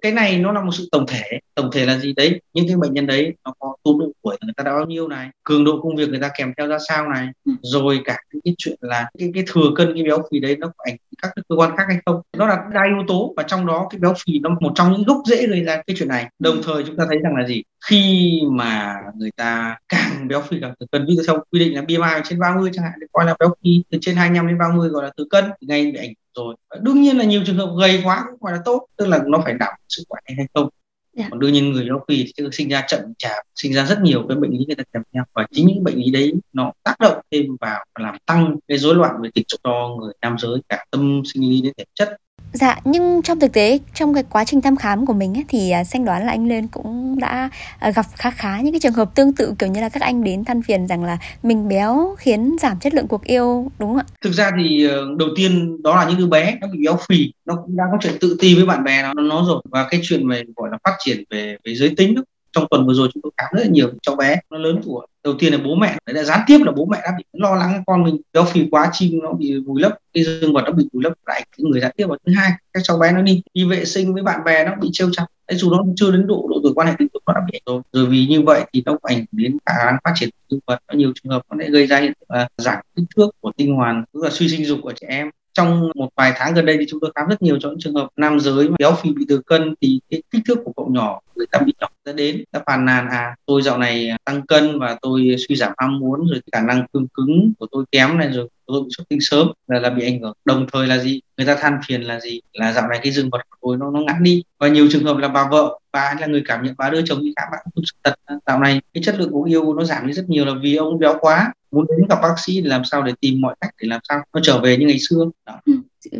cái 0.01 0.11
này 0.11 0.39
nó 0.39 0.51
là 0.51 0.61
một 0.61 0.71
sự 0.71 0.89
tổng 0.91 1.05
thể. 1.07 1.39
Tổng 1.55 1.69
thể 1.71 1.85
là 1.85 1.97
gì 1.97 2.13
đấy? 2.13 2.41
Những 2.53 2.67
cái 2.67 2.77
bệnh 2.77 2.93
nhân 2.93 3.07
đấy 3.07 3.33
nó 3.45 3.53
có 3.59 3.75
tu 3.83 3.99
độ 3.99 4.11
tuổi 4.23 4.37
người 4.41 4.53
ta 4.57 4.63
đã 4.63 4.73
bao 4.73 4.85
nhiêu 4.85 5.07
này 5.07 5.29
cường 5.43 5.63
độ 5.63 5.79
công 5.83 5.95
việc 5.95 6.09
người 6.09 6.19
ta 6.19 6.29
kèm 6.37 6.53
theo 6.57 6.67
ra 6.67 6.77
sao 6.87 7.09
này 7.09 7.27
ừ. 7.45 7.51
rồi 7.61 7.99
cả 8.05 8.17
cái 8.43 8.55
chuyện 8.57 8.75
là 8.81 9.09
cái, 9.19 9.31
cái 9.33 9.43
thừa 9.47 9.69
cân 9.75 9.93
cái 9.93 10.03
béo 10.03 10.23
phì 10.31 10.39
đấy 10.39 10.55
nó 10.59 10.67
có 10.67 10.83
ảnh 10.87 10.95
các 11.21 11.31
cơ 11.35 11.55
quan 11.55 11.77
khác 11.77 11.83
hay 11.87 11.97
không. 12.05 12.21
Nó 12.37 12.47
là 12.47 12.57
đa 12.73 12.83
yếu 12.83 13.05
tố 13.07 13.33
và 13.37 13.43
trong 13.43 13.65
đó 13.65 13.87
cái 13.89 13.99
béo 13.99 14.13
phì 14.25 14.39
nó 14.39 14.49
một 14.59 14.71
trong 14.75 14.91
những 14.91 15.03
gốc 15.03 15.21
rễ 15.25 15.47
gây 15.47 15.63
ra 15.63 15.81
cái 15.87 15.95
chuyện 15.99 16.09
này. 16.09 16.29
Đồng 16.39 16.55
ừ. 16.55 16.61
thời 16.65 16.83
chúng 16.83 16.95
ta 16.95 17.05
thấy 17.09 17.17
rằng 17.23 17.35
là 17.35 17.47
gì? 17.47 17.63
Khi 17.89 18.41
mà 18.51 18.95
người 19.15 19.31
ta 19.31 19.77
càng 19.89 20.27
béo 20.27 20.41
phì 20.41 20.57
càng 20.61 20.73
thừa 20.79 20.85
cân 20.91 21.05
ví 21.05 21.15
dụ 21.15 21.21
theo 21.27 21.43
quy 21.51 21.59
định 21.59 21.75
là 21.75 21.81
BMI 21.81 22.21
trên 22.23 22.39
30 22.39 22.69
chẳng 22.73 22.85
hạn 22.85 22.93
để 23.01 23.07
coi 23.11 23.25
là 23.25 23.35
béo 23.39 23.55
phì 23.63 23.83
từ 23.91 23.97
trên 24.01 24.15
25 24.15 24.47
đến 24.47 24.57
30 24.57 24.89
gọi 24.89 25.03
là 25.03 25.11
thừa 25.17 25.25
cân 25.29 25.45
ngay 25.61 25.91
bị 25.91 25.99
ảnh 25.99 26.13
rồi 26.35 26.55
đương 26.81 27.01
nhiên 27.01 27.17
là 27.17 27.23
nhiều 27.23 27.43
trường 27.45 27.57
hợp 27.57 27.69
gầy 27.79 28.01
quá 28.03 28.25
cũng 28.29 28.39
gọi 28.41 28.53
là 28.53 28.59
tốt 28.65 28.85
tức 28.97 29.07
là 29.07 29.19
nó 29.27 29.41
phải 29.43 29.53
đảm 29.53 29.73
sức 29.87 30.03
khỏe 30.09 30.19
hay 30.37 30.45
không. 30.53 30.69
Dạ. 31.13 31.27
còn 31.31 31.39
đương 31.39 31.53
nhiên 31.53 31.71
người 31.71 31.85
béo 31.85 32.03
phì 32.07 32.25
thì 32.37 32.43
sinh 32.51 32.69
ra 32.69 32.83
chậm 32.87 32.99
chạp 33.17 33.43
sinh 33.55 33.73
ra 33.73 33.85
rất 33.85 33.99
nhiều 34.01 34.25
cái 34.29 34.37
bệnh 34.37 34.51
lý 34.51 34.65
người 34.65 34.75
ta 34.75 34.83
kèm 34.93 35.03
theo 35.13 35.23
và 35.33 35.47
chính 35.51 35.67
những 35.67 35.83
bệnh 35.83 35.95
lý 35.95 36.11
đấy 36.11 36.33
nó 36.53 36.71
tác 36.83 36.95
động 36.99 37.21
thêm 37.31 37.45
vào 37.61 37.85
làm 37.99 38.17
tăng 38.25 38.55
cái 38.67 38.77
rối 38.77 38.95
loạn 38.95 39.15
về 39.21 39.29
tình 39.33 39.43
dục 39.47 39.59
cho 39.63 39.95
người 39.99 40.13
nam 40.21 40.35
giới 40.39 40.59
cả 40.69 40.85
tâm 40.91 41.21
sinh 41.33 41.49
lý 41.49 41.61
đến 41.61 41.73
thể 41.77 41.83
chất 41.93 42.17
Dạ, 42.53 42.79
nhưng 42.85 43.21
trong 43.21 43.39
thực 43.39 43.53
tế 43.53 43.79
trong 43.93 44.13
cái 44.13 44.23
quá 44.29 44.45
trình 44.45 44.61
thăm 44.61 44.75
khám 44.75 45.05
của 45.05 45.13
mình 45.13 45.37
ấy, 45.37 45.45
thì 45.47 45.71
à, 45.71 45.83
xanh 45.83 46.05
đoán 46.05 46.25
là 46.25 46.31
anh 46.31 46.47
Lên 46.47 46.67
cũng 46.67 47.19
đã 47.19 47.49
à, 47.79 47.91
gặp 47.91 48.05
khá 48.15 48.31
khá 48.31 48.61
những 48.61 48.73
cái 48.73 48.79
trường 48.79 48.93
hợp 48.93 49.15
tương 49.15 49.33
tự 49.33 49.53
kiểu 49.59 49.69
như 49.69 49.81
là 49.81 49.89
các 49.89 50.01
anh 50.01 50.23
đến 50.23 50.45
than 50.45 50.61
phiền 50.61 50.87
rằng 50.87 51.03
là 51.03 51.17
mình 51.43 51.67
béo 51.67 52.15
khiến 52.19 52.55
giảm 52.61 52.79
chất 52.79 52.93
lượng 52.93 53.07
cuộc 53.07 53.23
yêu 53.23 53.71
đúng 53.79 53.89
không 53.89 53.97
ạ? 53.97 54.05
Thực 54.21 54.33
ra 54.33 54.51
thì 54.57 54.87
ờ, 54.87 55.07
đầu 55.17 55.29
tiên 55.35 55.77
đó 55.83 55.95
là 55.95 56.09
những 56.09 56.17
đứa 56.17 56.27
bé 56.27 56.57
nó 56.61 56.67
bị 56.67 56.79
béo 56.85 56.97
phì, 57.09 57.31
nó 57.45 57.55
cũng 57.55 57.77
đang 57.77 57.87
có 57.91 57.97
chuyện 58.01 58.13
tự 58.19 58.37
ti 58.39 58.55
với 58.55 58.65
bạn 58.65 58.83
bè 58.83 59.03
nó 59.03 59.13
nó 59.13 59.45
rồi 59.47 59.61
và 59.71 59.87
cái 59.89 59.99
chuyện 60.03 60.29
về 60.29 60.43
gọi 60.55 60.69
là 60.71 60.77
phát 60.83 60.95
triển 60.99 61.23
về 61.29 61.57
về 61.65 61.75
giới 61.75 61.93
tính 61.97 62.15
đó 62.15 62.21
trong 62.51 62.65
tuần 62.69 62.87
vừa 62.87 62.93
rồi 62.93 63.09
chúng 63.13 63.21
tôi 63.21 63.31
khám 63.37 63.49
rất 63.53 63.61
là 63.61 63.69
nhiều 63.69 63.91
cháu 64.01 64.15
bé, 64.15 64.35
nó 64.49 64.57
lớn 64.57 64.81
tuổi. 64.85 65.07
Đầu 65.23 65.33
tiên 65.39 65.53
là 65.53 65.59
bố 65.65 65.75
mẹ, 65.75 65.97
đấy 66.05 66.13
là 66.13 66.23
gián 66.23 66.39
tiếp 66.47 66.59
là 66.65 66.71
bố 66.71 66.85
mẹ 66.85 66.97
đã 67.03 67.11
bị 67.17 67.23
lo 67.33 67.55
lắng 67.55 67.83
con 67.87 68.03
mình. 68.03 68.17
Béo 68.33 68.43
phì 68.43 68.67
quá 68.71 68.89
chim 68.93 69.19
nó 69.23 69.33
bị 69.33 69.59
vùi 69.59 69.81
lấp, 69.81 69.97
cái 70.13 70.23
dương 70.23 70.53
vật 70.53 70.61
nó 70.65 70.71
bị 70.71 70.87
vùi 70.93 71.03
lấp 71.03 71.13
lại, 71.25 71.45
cái 71.57 71.63
người 71.69 71.81
gián 71.81 71.91
tiếp 71.97 72.05
và 72.09 72.17
thứ 72.25 72.33
hai, 72.35 72.51
các 72.73 72.83
cháu 72.83 72.97
bé 72.97 73.11
nó 73.11 73.21
đi 73.21 73.41
đi 73.53 73.65
vệ 73.65 73.85
sinh 73.85 74.13
với 74.13 74.23
bạn 74.23 74.43
bè 74.43 74.65
nó 74.65 74.75
bị 74.75 74.89
trêu 74.91 75.09
chọc. 75.11 75.27
Đấy, 75.47 75.57
dù 75.57 75.71
nó 75.71 75.83
chưa 75.95 76.11
đến 76.11 76.27
độ 76.27 76.47
độ 76.49 76.59
tuổi 76.63 76.73
quan 76.75 76.87
hệ 76.87 76.93
tình 76.99 77.07
dục 77.13 77.23
nó 77.27 77.33
đã 77.33 77.41
bị 77.51 77.59
rồi. 77.65 77.81
Rồi 77.93 78.05
vì 78.05 78.25
như 78.25 78.41
vậy 78.41 78.65
thì 78.73 78.83
nó 78.85 78.97
ảnh 79.01 79.17
hưởng 79.17 79.25
đến 79.31 79.57
khả 79.65 79.85
năng 79.85 79.97
phát 80.03 80.11
triển 80.15 80.29
dương 80.49 80.59
vật. 80.67 80.79
Có 80.87 80.95
nhiều 80.95 81.11
trường 81.15 81.31
hợp 81.31 81.41
nó 81.49 81.57
lại 81.57 81.69
gây 81.69 81.87
ra 81.87 81.99
hiện 81.99 82.13
giảm 82.57 82.77
kích 82.95 83.05
thước 83.15 83.29
của 83.41 83.51
tinh 83.57 83.75
hoàn, 83.75 84.03
tức 84.13 84.23
là 84.23 84.29
suy 84.29 84.49
sinh 84.49 84.65
dục 84.65 84.79
của 84.83 84.93
trẻ 85.01 85.07
em 85.09 85.29
trong 85.53 85.91
một 85.95 86.09
vài 86.15 86.33
tháng 86.35 86.53
gần 86.53 86.65
đây 86.65 86.77
thì 86.79 86.85
chúng 86.89 86.99
tôi 86.99 87.11
khám 87.15 87.27
rất 87.27 87.41
nhiều 87.41 87.57
cho 87.59 87.69
những 87.69 87.79
trường 87.79 87.95
hợp 87.95 88.07
nam 88.15 88.39
giới 88.39 88.69
mà 88.69 88.75
béo 88.79 88.95
phì 89.01 89.11
bị 89.11 89.25
thừa 89.29 89.41
cân 89.45 89.75
thì 89.81 89.99
cái 90.09 90.21
kích 90.31 90.41
thước 90.47 90.59
của 90.65 90.73
cậu 90.75 90.89
nhỏ, 90.91 91.19
người 91.35 91.47
ta 91.51 91.59
bị 91.59 91.73
nhỏ 91.79 91.87
đã 92.05 92.13
đến, 92.13 92.43
đã 92.51 92.61
phàn 92.65 92.85
nàn 92.85 93.09
à 93.09 93.35
tôi 93.45 93.61
dạo 93.61 93.77
này 93.77 94.09
à, 94.09 94.17
tăng 94.25 94.45
cân 94.47 94.79
và 94.79 94.97
tôi 95.01 95.35
suy 95.47 95.55
giảm 95.55 95.73
ham 95.77 95.99
muốn 95.99 96.27
rồi 96.27 96.41
khả 96.51 96.61
năng 96.61 96.87
cương 96.93 97.07
cứng 97.13 97.53
của 97.59 97.67
tôi 97.71 97.85
kém 97.91 98.17
này 98.17 98.29
rồi, 98.31 98.47
tôi 98.65 98.81
bị 98.81 98.87
xuất 98.97 99.09
tinh 99.09 99.19
sớm 99.21 99.47
là 99.67 99.79
là 99.79 99.89
bị 99.89 100.03
ảnh 100.03 100.21
hưởng. 100.21 100.33
Đồng 100.45 100.65
thời 100.71 100.87
là 100.87 100.97
gì? 100.97 101.21
Người 101.37 101.47
ta 101.47 101.55
than 101.55 101.79
phiền 101.87 102.01
là 102.01 102.19
gì? 102.19 102.41
Là 102.53 102.73
dạo 102.73 102.87
này 102.87 102.99
cái 103.03 103.11
dương 103.11 103.29
vật 103.29 103.41
của 103.49 103.57
tôi 103.61 103.77
nó 103.77 103.91
nó 103.91 103.99
ngắn 103.99 104.23
đi. 104.23 104.43
Và 104.59 104.67
nhiều 104.67 104.87
trường 104.91 105.03
hợp 105.03 105.17
là 105.17 105.27
bà 105.27 105.47
vợ, 105.51 105.79
bà 105.91 106.15
là 106.19 106.27
người 106.27 106.43
cảm 106.45 106.63
nhận 106.63 106.75
bà 106.77 106.89
đưa 106.89 107.01
chồng 107.05 107.19
đi 107.21 107.33
khám 107.35 107.47
bạn 107.51 107.65
cũng 107.75 107.83
sự 107.87 107.95
thật. 108.03 108.13
Dạo 108.47 108.59
này 108.59 108.81
cái 108.93 109.03
chất 109.03 109.15
lượng 109.19 109.31
của 109.31 109.43
yêu 109.43 109.73
nó 109.73 109.83
giảm 109.83 110.07
đi 110.07 110.13
rất 110.13 110.29
nhiều 110.29 110.45
là 110.45 110.53
vì 110.61 110.75
ông 110.75 110.99
béo 110.99 111.17
quá 111.21 111.53
muốn 111.71 111.85
đến 111.89 112.07
gặp 112.09 112.19
bác 112.21 112.35
sĩ 112.45 112.61
để 112.61 112.69
làm 112.69 112.85
sao 112.85 113.03
để 113.03 113.11
tìm 113.21 113.41
mọi 113.41 113.55
cách 113.61 113.71
để 113.81 113.87
làm 113.87 114.01
sao 114.09 114.21
nó 114.33 114.41
trở 114.43 114.61
về 114.61 114.77
như 114.77 114.87
ngày 114.87 114.99
xưa 115.09 115.25
đó. 115.45 115.59
Ừ 115.65 115.73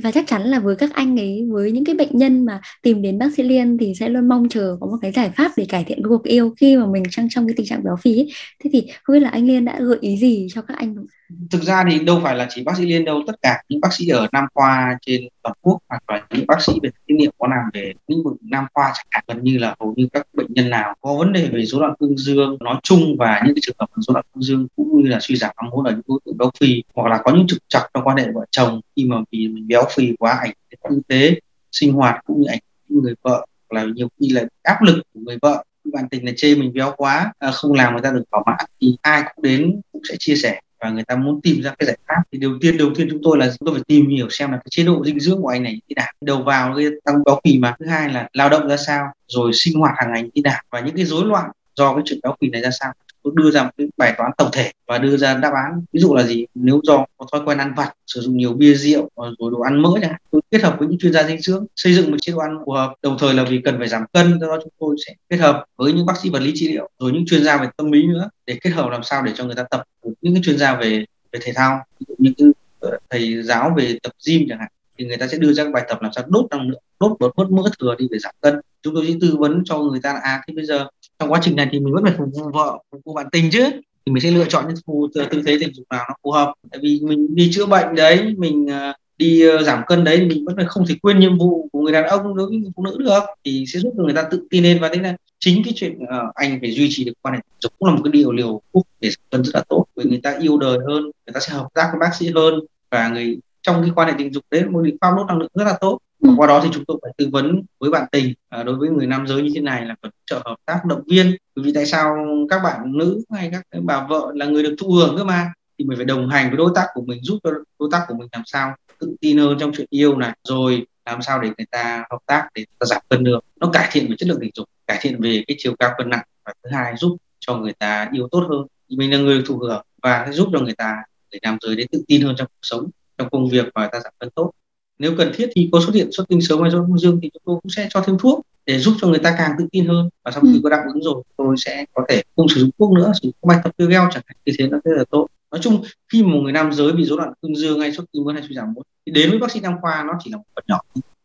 và 0.04 0.12
chắc 0.12 0.28
chắn 0.28 0.42
là 0.44 0.60
với 0.60 0.76
các 0.76 0.94
anh 0.94 1.20
ấy, 1.20 1.46
với 1.52 1.72
những 1.72 1.86
cái 1.86 1.96
bệnh 1.96 2.18
nhân 2.18 2.46
mà 2.46 2.62
tìm 2.82 3.02
đến 3.02 3.20
bác 3.20 3.34
sĩ 3.38 3.44
liên 3.44 3.78
thì 3.78 3.94
sẽ 4.00 4.10
luôn 4.10 4.28
mong 4.28 4.50
chờ 4.50 4.78
có 4.80 4.88
một 4.88 4.98
cái 5.02 5.12
giải 5.12 5.32
pháp 5.36 5.52
để 5.58 5.66
cải 5.70 5.84
thiện 5.84 6.02
cuộc 6.10 6.24
yêu 6.24 6.54
khi 6.58 6.78
mà 6.78 6.86
mình 6.86 7.04
đang 7.18 7.28
trong 7.30 7.48
cái 7.48 7.54
tình 7.58 7.66
trạng 7.66 7.84
béo 7.84 7.96
phì 8.02 8.18
ấy. 8.18 8.32
thế 8.64 8.70
thì 8.74 8.88
không 9.04 9.14
biết 9.14 9.20
là 9.20 9.30
anh 9.30 9.48
liên 9.48 9.66
đã 9.66 9.80
gợi 9.80 9.98
ý 10.02 10.18
gì 10.18 10.48
cho 10.54 10.62
các 10.62 10.78
anh 10.78 10.96
không 10.96 11.06
thực 11.52 11.64
ra 11.64 11.84
thì 11.90 12.00
đâu 12.00 12.20
phải 12.24 12.36
là 12.36 12.48
chỉ 12.50 12.64
bác 12.64 12.78
sĩ 12.78 12.86
liên 12.86 13.06
đâu, 13.06 13.24
tất 13.28 13.34
cả 13.42 13.64
những 13.70 13.82
bác 13.82 13.94
sĩ 13.94 14.08
ở 14.08 14.28
nam 14.32 14.46
khoa 14.54 14.98
trên 15.02 15.22
toàn 15.44 15.56
quốc 15.62 15.80
hoặc 15.90 16.04
là 16.08 16.28
những 16.32 16.48
bác 16.48 16.62
sĩ 16.62 16.74
về 16.84 16.90
kinh 17.08 17.18
nghiệm 17.18 17.32
có 17.38 17.48
làm 17.48 17.60
về 17.74 17.94
lĩnh 18.08 18.24
vực 18.24 18.34
nam 18.42 18.66
khoa 18.74 18.92
chẳng 18.96 19.06
hạn, 19.12 19.24
gần 19.28 19.44
như 19.44 19.58
là 19.58 19.76
hầu 19.80 19.94
như 19.98 20.08
các 20.14 20.28
bệnh 20.34 20.54
nhân 20.54 20.70
nào 20.70 20.96
có 21.02 21.16
vấn 21.16 21.34
đề 21.34 21.50
về 21.54 21.66
rối 21.66 21.82
loạn 21.82 21.94
cương 22.00 22.18
dương 22.18 22.58
nói 22.60 22.80
chung 22.84 23.16
và 23.20 23.42
những 23.46 23.56
cái 23.56 23.62
trường 23.62 23.76
hợp 23.80 23.88
rối 23.96 24.14
loạn 24.14 24.26
cương 24.34 24.44
dương 24.44 24.68
cũng 24.76 25.04
như 25.04 25.10
là 25.10 25.20
suy 25.22 25.36
giảm 25.36 25.52
ham 25.58 25.70
muốn 25.70 25.86
ở 25.86 25.92
những 25.92 26.02
đối 26.08 26.20
tượng 26.26 26.38
béo 26.38 26.52
phì 26.60 26.84
hoặc 26.96 27.10
là 27.10 27.22
có 27.24 27.32
những 27.36 27.48
trục 27.48 27.60
trặc 27.68 27.84
trong 27.94 28.04
quan 28.04 28.18
hệ 28.18 28.28
vợ 28.34 28.46
chồng 28.52 28.82
khi 28.96 29.06
mà 29.06 29.18
vì 29.32 29.48
mình 29.48 29.68
béo 29.68 29.84
phì 29.96 30.16
quá 30.20 30.32
ảnh 30.42 30.52
hưởng 30.84 30.92
kinh 30.94 31.04
tế, 31.04 31.40
sinh 31.72 31.94
hoạt 31.94 32.16
cũng 32.26 32.42
như 32.42 32.48
ảnh 32.48 32.60
hưởng 32.90 33.04
người 33.04 33.14
vợ 33.22 33.46
hoặc 33.70 33.82
là 33.82 33.88
nhiều 33.96 34.08
khi 34.20 34.30
là 34.30 34.44
áp 34.64 34.82
lực 34.82 35.02
của 35.14 35.20
người 35.20 35.38
vợ. 35.42 35.64
Bạn 35.94 36.10
tình 36.10 36.26
là 36.26 36.32
chê 36.36 36.56
mình 36.56 36.74
béo 36.74 36.94
quá 36.98 37.34
à, 37.40 37.52
không 37.52 37.74
làm 37.74 37.94
người 37.94 38.02
ta 38.02 38.12
được 38.12 38.24
thỏa 38.32 38.42
mãn 38.46 38.66
thì 38.82 38.98
ai 39.02 39.24
cũng 39.36 39.44
đến 39.44 39.82
cũng 39.92 40.02
sẽ 40.10 40.16
chia 40.20 40.36
sẻ 40.36 40.60
và 40.82 40.90
người 40.90 41.04
ta 41.04 41.16
muốn 41.16 41.42
tìm 41.42 41.62
ra 41.62 41.76
cái 41.80 41.88
giải 41.88 41.98
pháp. 42.08 42.22
Thì 42.32 42.40
đầu 42.40 42.52
tiên 42.62 42.78
đầu 42.78 42.90
tiên 42.96 43.08
chúng 43.12 43.22
tôi 43.24 43.38
là 43.38 43.48
chúng 43.48 43.66
tôi 43.66 43.76
phải 43.76 43.84
tìm 43.88 44.10
hiểu 44.10 44.28
xem 44.30 44.52
là 44.52 44.58
cái 44.58 44.68
chế 44.70 44.84
độ 44.84 45.06
dinh 45.06 45.20
dưỡng 45.20 45.42
của 45.42 45.48
anh 45.48 45.64
này 45.64 45.74
như 45.74 45.80
thế 45.90 45.94
nào. 45.96 46.14
Đầu 46.22 46.44
vào 46.44 46.74
gây 46.74 46.90
tăng 47.04 47.24
béo 47.26 47.40
phì 47.44 47.60
mà. 47.60 47.76
Thứ 47.80 47.86
hai 47.86 48.14
là 48.14 48.30
lao 48.34 48.50
động 48.50 48.68
ra 48.68 48.78
sao, 48.78 49.06
rồi 49.28 49.52
sinh 49.54 49.80
hoạt 49.80 49.94
hàng 49.98 50.12
ngày 50.14 50.24
như 50.24 50.30
thế 50.36 50.42
nào, 50.42 50.62
và 50.72 50.80
những 50.80 50.96
cái 50.96 51.06
rối 51.06 51.26
loạn 51.26 51.52
do 51.76 51.94
cái 51.94 52.04
chuyện 52.06 52.20
béo 52.24 52.36
phì 52.42 52.50
này 52.50 52.62
ra 52.62 52.70
sao. 52.80 52.94
Tôi 53.24 53.34
đưa 53.36 53.52
ra 53.52 53.64
một 53.64 53.70
cái 53.78 53.88
bài 53.98 54.14
toán 54.18 54.32
tổng 54.38 54.50
thể 54.54 54.72
và 54.88 54.98
đưa 54.98 55.18
ra 55.18 55.34
đáp 55.34 55.52
án. 55.54 55.86
Ví 55.94 56.00
dụ 56.00 56.16
là 56.16 56.24
gì? 56.24 56.46
Nếu 56.56 56.82
do 56.84 57.06
có 57.18 57.26
thói 57.32 57.42
quen 57.46 57.58
ăn 57.58 57.74
vặt, 57.78 57.94
sử 58.08 58.22
dụng 58.22 58.38
nhiều 58.38 58.54
bia 58.54 58.74
rượu 58.74 59.10
ờ, 59.16 59.34
rồi 59.40 59.52
đồ 59.52 59.62
ăn 59.62 59.82
mỡ 59.82 59.90
chẳng 60.02 60.14
tôi 60.32 60.42
kết 60.52 60.64
hợp 60.64 60.76
với 60.80 60.88
những 60.88 61.00
chuyên 61.00 61.14
gia 61.14 61.24
dinh 61.28 61.42
dưỡng, 61.42 61.66
xây 61.76 61.94
dựng 61.94 62.12
một 62.12 62.18
chế 62.22 62.34
độ 62.34 62.40
ăn 62.40 62.58
phù 62.66 62.72
hợp. 62.72 62.94
Đồng 63.02 63.18
thời 63.20 63.34
là 63.34 63.44
vì 63.44 63.62
cần 63.66 63.76
phải 63.80 63.88
giảm 63.88 64.04
cân, 64.14 64.40
do 64.42 64.48
đó 64.48 64.60
chúng 64.64 64.74
tôi 64.80 64.96
sẽ 65.08 65.14
kết 65.30 65.38
hợp 65.38 65.66
với 65.78 65.94
những 65.94 66.06
bác 66.06 66.18
sĩ 66.18 66.30
vật 66.30 66.42
lý 66.42 66.52
trị 66.56 66.68
liệu, 66.68 66.90
rồi 67.00 67.12
những 67.12 67.26
chuyên 67.26 67.44
gia 67.44 67.58
về 67.58 67.68
tâm 67.78 67.92
lý 67.92 68.08
nữa, 68.08 68.30
để 68.46 68.58
kết 68.62 68.70
hợp 68.70 68.90
làm 68.90 69.04
sao 69.04 69.24
để 69.24 69.32
cho 69.36 69.46
người 69.46 69.56
ta 69.56 69.64
tập 69.64 69.84
những 70.22 70.34
cái 70.34 70.44
chuyên 70.44 70.58
gia 70.58 70.76
về 70.76 71.06
về 71.32 71.40
thể 71.44 71.52
thao 71.56 71.86
những 72.18 72.34
cái 72.38 72.48
ờ, 72.80 72.98
thầy 73.10 73.44
giáo 73.44 73.74
về 73.78 73.98
tập 74.04 74.14
gym 74.28 74.46
chẳng 74.50 74.60
hạn, 74.60 74.72
thì 74.98 75.06
người 75.06 75.18
ta 75.18 75.28
sẽ 75.28 75.38
đưa 75.38 75.54
ra 75.54 75.70
bài 75.74 75.86
tập 75.90 76.02
làm 76.02 76.12
sao 76.16 76.24
đốt 76.28 76.46
năng 76.52 76.70
lượng, 76.70 76.82
đốt 77.00 77.12
bớt 77.20 77.36
bớt 77.36 77.52
mỡ 77.52 77.64
thừa 77.80 77.96
đi 78.00 78.08
để 78.12 78.20
giảm 78.20 78.34
cân. 78.42 78.60
Chúng 78.82 78.96
tôi 78.96 79.06
sẽ 79.08 79.14
tư 79.22 79.36
vấn 79.40 79.62
cho 79.66 79.78
người 79.78 80.00
ta 80.04 80.14
là 80.14 80.20
à 80.20 80.42
thế 80.48 80.54
bây 80.54 80.66
giờ 80.66 80.88
trong 81.20 81.32
quá 81.32 81.40
trình 81.44 81.56
này 81.56 81.68
thì 81.72 81.80
mình 81.80 81.94
vẫn 81.94 82.04
phải 82.04 82.14
phục 82.18 82.28
vụ 82.34 82.52
vợ, 82.54 82.78
phục 82.92 83.02
vụ 83.06 83.14
bạn 83.14 83.26
tình 83.32 83.50
chứ. 83.52 83.70
Thì 84.06 84.12
mình 84.12 84.24
sẽ 84.24 84.32
lựa 84.32 84.46
chọn 84.50 84.66
những 84.68 84.78
phù, 84.86 85.08
tư 85.14 85.42
thế 85.46 85.58
tình 85.60 85.74
dục 85.74 85.86
nào 85.90 86.06
nó 86.10 86.16
phù 86.24 86.32
hợp. 86.32 86.54
Tại 86.72 86.80
vì 86.84 87.00
mình 87.04 87.36
đi 87.36 87.50
chữa 87.54 87.66
bệnh 87.66 87.96
đấy, 87.96 88.36
mình 88.38 88.68
ờ, 88.68 88.94
đi 89.20 89.44
uh, 89.50 89.62
giảm 89.62 89.84
cân 89.88 90.04
đấy 90.04 90.26
mình 90.26 90.46
vẫn 90.46 90.56
phải 90.56 90.66
không 90.66 90.86
thể 90.88 90.96
quên 91.02 91.20
nhiệm 91.20 91.38
vụ 91.38 91.70
của 91.72 91.82
người 91.82 91.94
đàn 91.94 92.04
ông 92.04 92.36
đối 92.36 92.48
với 92.48 92.58
người 92.58 92.72
phụ 92.76 92.84
nữ 92.84 92.98
được 93.00 93.24
thì 93.46 93.66
sẽ 93.68 93.80
giúp 93.80 93.94
cho 93.98 94.04
người 94.04 94.14
ta 94.14 94.24
tự 94.32 94.48
tin 94.50 94.64
lên. 94.64 94.80
Và 94.82 94.90
thế 94.94 95.02
là 95.02 95.16
chính 95.40 95.64
cái 95.64 95.74
chuyện 95.76 96.04
uh, 96.04 96.36
anh 96.36 96.58
phải 96.62 96.72
duy 96.72 96.88
trì 96.92 97.04
được 97.04 97.14
quan 97.22 97.36
hệ 97.36 97.42
tình 97.42 97.58
dục 97.60 97.74
cũng 97.80 97.90
là 97.90 97.96
một 97.96 98.02
cái 98.04 98.12
điều 98.12 98.32
liều 98.32 98.62
thuốc 98.74 98.88
để 99.02 99.10
giảm 99.10 99.24
cân 99.30 99.44
rất 99.44 99.52
là 99.56 99.64
tốt. 99.70 99.86
Vì 99.96 100.04
người 100.04 100.20
ta 100.24 100.38
yêu 100.42 100.58
đời 100.58 100.78
hơn 100.88 101.04
người 101.04 101.34
ta 101.34 101.40
sẽ 101.40 101.54
hợp 101.54 101.68
tác 101.74 101.90
với 101.92 102.00
bác 102.00 102.16
sĩ 102.20 102.32
hơn 102.36 102.60
và 102.92 103.10
người 103.10 103.40
trong 103.62 103.82
cái 103.82 103.92
quan 103.96 104.08
hệ 104.08 104.14
tình 104.18 104.34
dục 104.34 104.44
đấy 104.52 104.66
một 104.66 104.82
biện 104.84 104.98
pháp 105.02 105.14
đốt 105.18 105.28
năng 105.28 105.40
lượng 105.40 105.50
rất 105.54 105.66
là 105.66 105.78
tốt. 105.82 106.00
Và 106.20 106.34
qua 106.38 106.48
đó 106.48 106.62
thì 106.64 106.70
chúng 106.74 106.86
tôi 106.86 107.00
phải 107.02 107.12
tư 107.18 107.30
vấn 107.32 107.64
với 107.80 107.92
bạn 107.92 108.08
tình 108.12 108.34
à, 108.50 108.64
đối 108.64 108.76
với 108.76 108.90
người 108.90 109.08
nam 109.08 109.28
giới 109.28 109.42
như 109.42 109.52
thế 109.56 109.62
này 109.62 109.86
là 109.86 109.96
cần 110.02 110.12
trợ 110.26 110.42
hợp 110.46 110.56
tác 110.66 110.86
động 110.86 111.02
viên. 111.08 111.36
Bởi 111.56 111.66
vì 111.66 111.72
tại 111.74 111.86
sao 111.86 112.16
các 112.50 112.62
bạn 112.64 112.98
nữ 112.98 113.22
hay 113.32 113.50
các 113.52 113.80
bà 113.84 114.08
vợ 114.08 114.32
là 114.36 114.46
người 114.46 114.64
được 114.64 114.76
thụ 114.80 114.92
hưởng 114.92 115.18
cơ 115.18 115.24
mà 115.24 115.54
thì 115.80 115.86
mình 115.86 115.98
phải 115.98 116.06
đồng 116.06 116.30
hành 116.30 116.50
với 116.50 116.58
đối 116.58 116.72
tác 116.76 116.88
của 116.94 117.02
mình 117.02 117.24
giúp 117.24 117.40
cho 117.44 117.52
đối 117.80 117.90
tác 117.92 118.06
của 118.08 118.16
mình 118.16 118.28
làm 118.32 118.44
sao 118.46 118.76
tự 119.00 119.16
tin 119.22 119.38
hơn 119.38 119.58
trong 119.60 119.72
chuyện 119.76 119.88
yêu 119.90 120.18
này 120.18 120.38
rồi 120.44 120.86
làm 121.06 121.22
sao 121.22 121.40
để 121.42 121.50
người 121.58 121.68
ta 121.72 122.06
hợp 122.12 122.20
tác 122.26 122.48
để 122.56 122.66
ta 122.80 122.86
giảm 122.86 123.02
cân 123.10 123.24
được. 123.24 123.40
Nó 123.56 123.70
cải 123.74 123.90
thiện 123.92 124.10
về 124.10 124.16
chất 124.18 124.30
lượng 124.30 124.38
tình 124.42 124.52
dục 124.56 124.70
cải 124.88 124.98
thiện 125.02 125.22
về 125.22 125.44
cái 125.48 125.56
chiều 125.60 125.76
cao 125.80 125.92
cân 125.98 126.10
nặng 126.10 126.26
và 126.46 126.54
thứ 126.64 126.70
hai 126.74 126.94
giúp 126.98 127.18
cho 127.40 127.58
người 127.58 127.74
ta 127.74 128.10
yêu 128.14 128.28
tốt 128.32 128.46
hơn. 128.50 128.68
Mình 128.90 129.12
là 129.12 129.18
người 129.18 129.44
thụ 129.46 129.58
hưởng 129.58 129.86
và 130.02 130.28
giúp 130.32 130.50
cho 130.54 130.60
người 130.60 130.76
ta 130.76 130.96
để 131.32 131.40
nam 131.42 131.58
giới 131.62 131.76
để 131.76 131.86
tự 131.92 132.04
tin 132.08 132.22
hơn 132.22 132.36
trong 132.38 132.48
cuộc 132.48 132.60
sống 132.62 132.90
trong 133.18 133.30
công 133.30 133.50
việc 133.50 133.66
và 133.76 133.88
ta 133.88 134.00
giảm 134.00 134.14
cân 134.20 134.30
tốt. 134.30 134.52
Nếu 135.00 135.14
cần 135.18 135.32
thiết 135.36 135.50
thì 135.56 135.70
có 135.72 135.80
xuất 135.86 135.96
hiện 135.96 136.12
xuất 136.12 136.28
tinh 136.28 136.42
sớm 136.42 136.62
hay 136.62 136.72
do 136.72 136.88
dương 136.98 137.20
thì 137.22 137.30
chúng 137.34 137.42
tôi 137.46 137.60
cũng 137.64 137.70
sẽ 137.70 137.88
cho 137.94 138.02
thêm 138.02 138.18
thuốc 138.18 138.46
để 138.66 138.80
giúp 138.80 138.94
cho 139.02 139.08
người 139.08 139.20
ta 139.20 139.36
càng 139.38 139.52
tự 139.60 139.68
tin 139.72 139.88
hơn. 139.88 140.10
Và 140.24 140.32
sau 140.32 140.42
khi 140.42 140.54
ừ. 140.54 140.60
có 140.64 140.70
đáp 140.70 140.84
ứng 140.94 141.04
rồi 141.04 141.24
tôi 141.38 141.56
sẽ 141.58 141.86
có 141.94 142.06
thể 142.10 142.24
không 142.36 142.50
sử 142.50 142.62
dụng 142.62 142.70
thuốc 142.80 142.92
nữa 142.92 143.12
sử 143.22 143.28
dụng 143.28 143.34
bài 143.48 143.60
tập 143.64 143.72
gel 143.78 144.02
chẳng 144.12 144.24
hạn 144.26 144.38
như 144.46 144.54
thế 144.60 144.68
nó 144.68 144.80
rất 144.84 144.92
là 144.98 145.04
tốt 145.10 145.28
nói 145.52 145.62
chung 145.64 145.84
khi 146.12 146.24
một 146.24 146.40
người 146.44 146.52
nam 146.52 146.74
giới 146.74 146.94
bị 146.94 147.06
rối 147.06 147.18
loạn 147.18 147.34
cương 147.42 147.56
dương 147.56 147.80
hay 147.80 147.92
xuất 147.92 148.06
tinh 148.12 148.24
sớm 148.26 148.36
hay 148.36 148.44
suy 148.48 148.56
giảm 148.56 148.74
mốt 148.74 148.86
thì 149.06 149.12
đến 149.12 149.30
với 149.30 149.40
bác 149.40 149.52
sĩ 149.52 149.60
nam 149.60 149.74
khoa 149.82 150.04
nó 150.04 150.14
chỉ 150.24 150.32
là 150.32 150.38
một 150.38 150.44
phần 150.56 150.64
nhỏ 150.68 150.80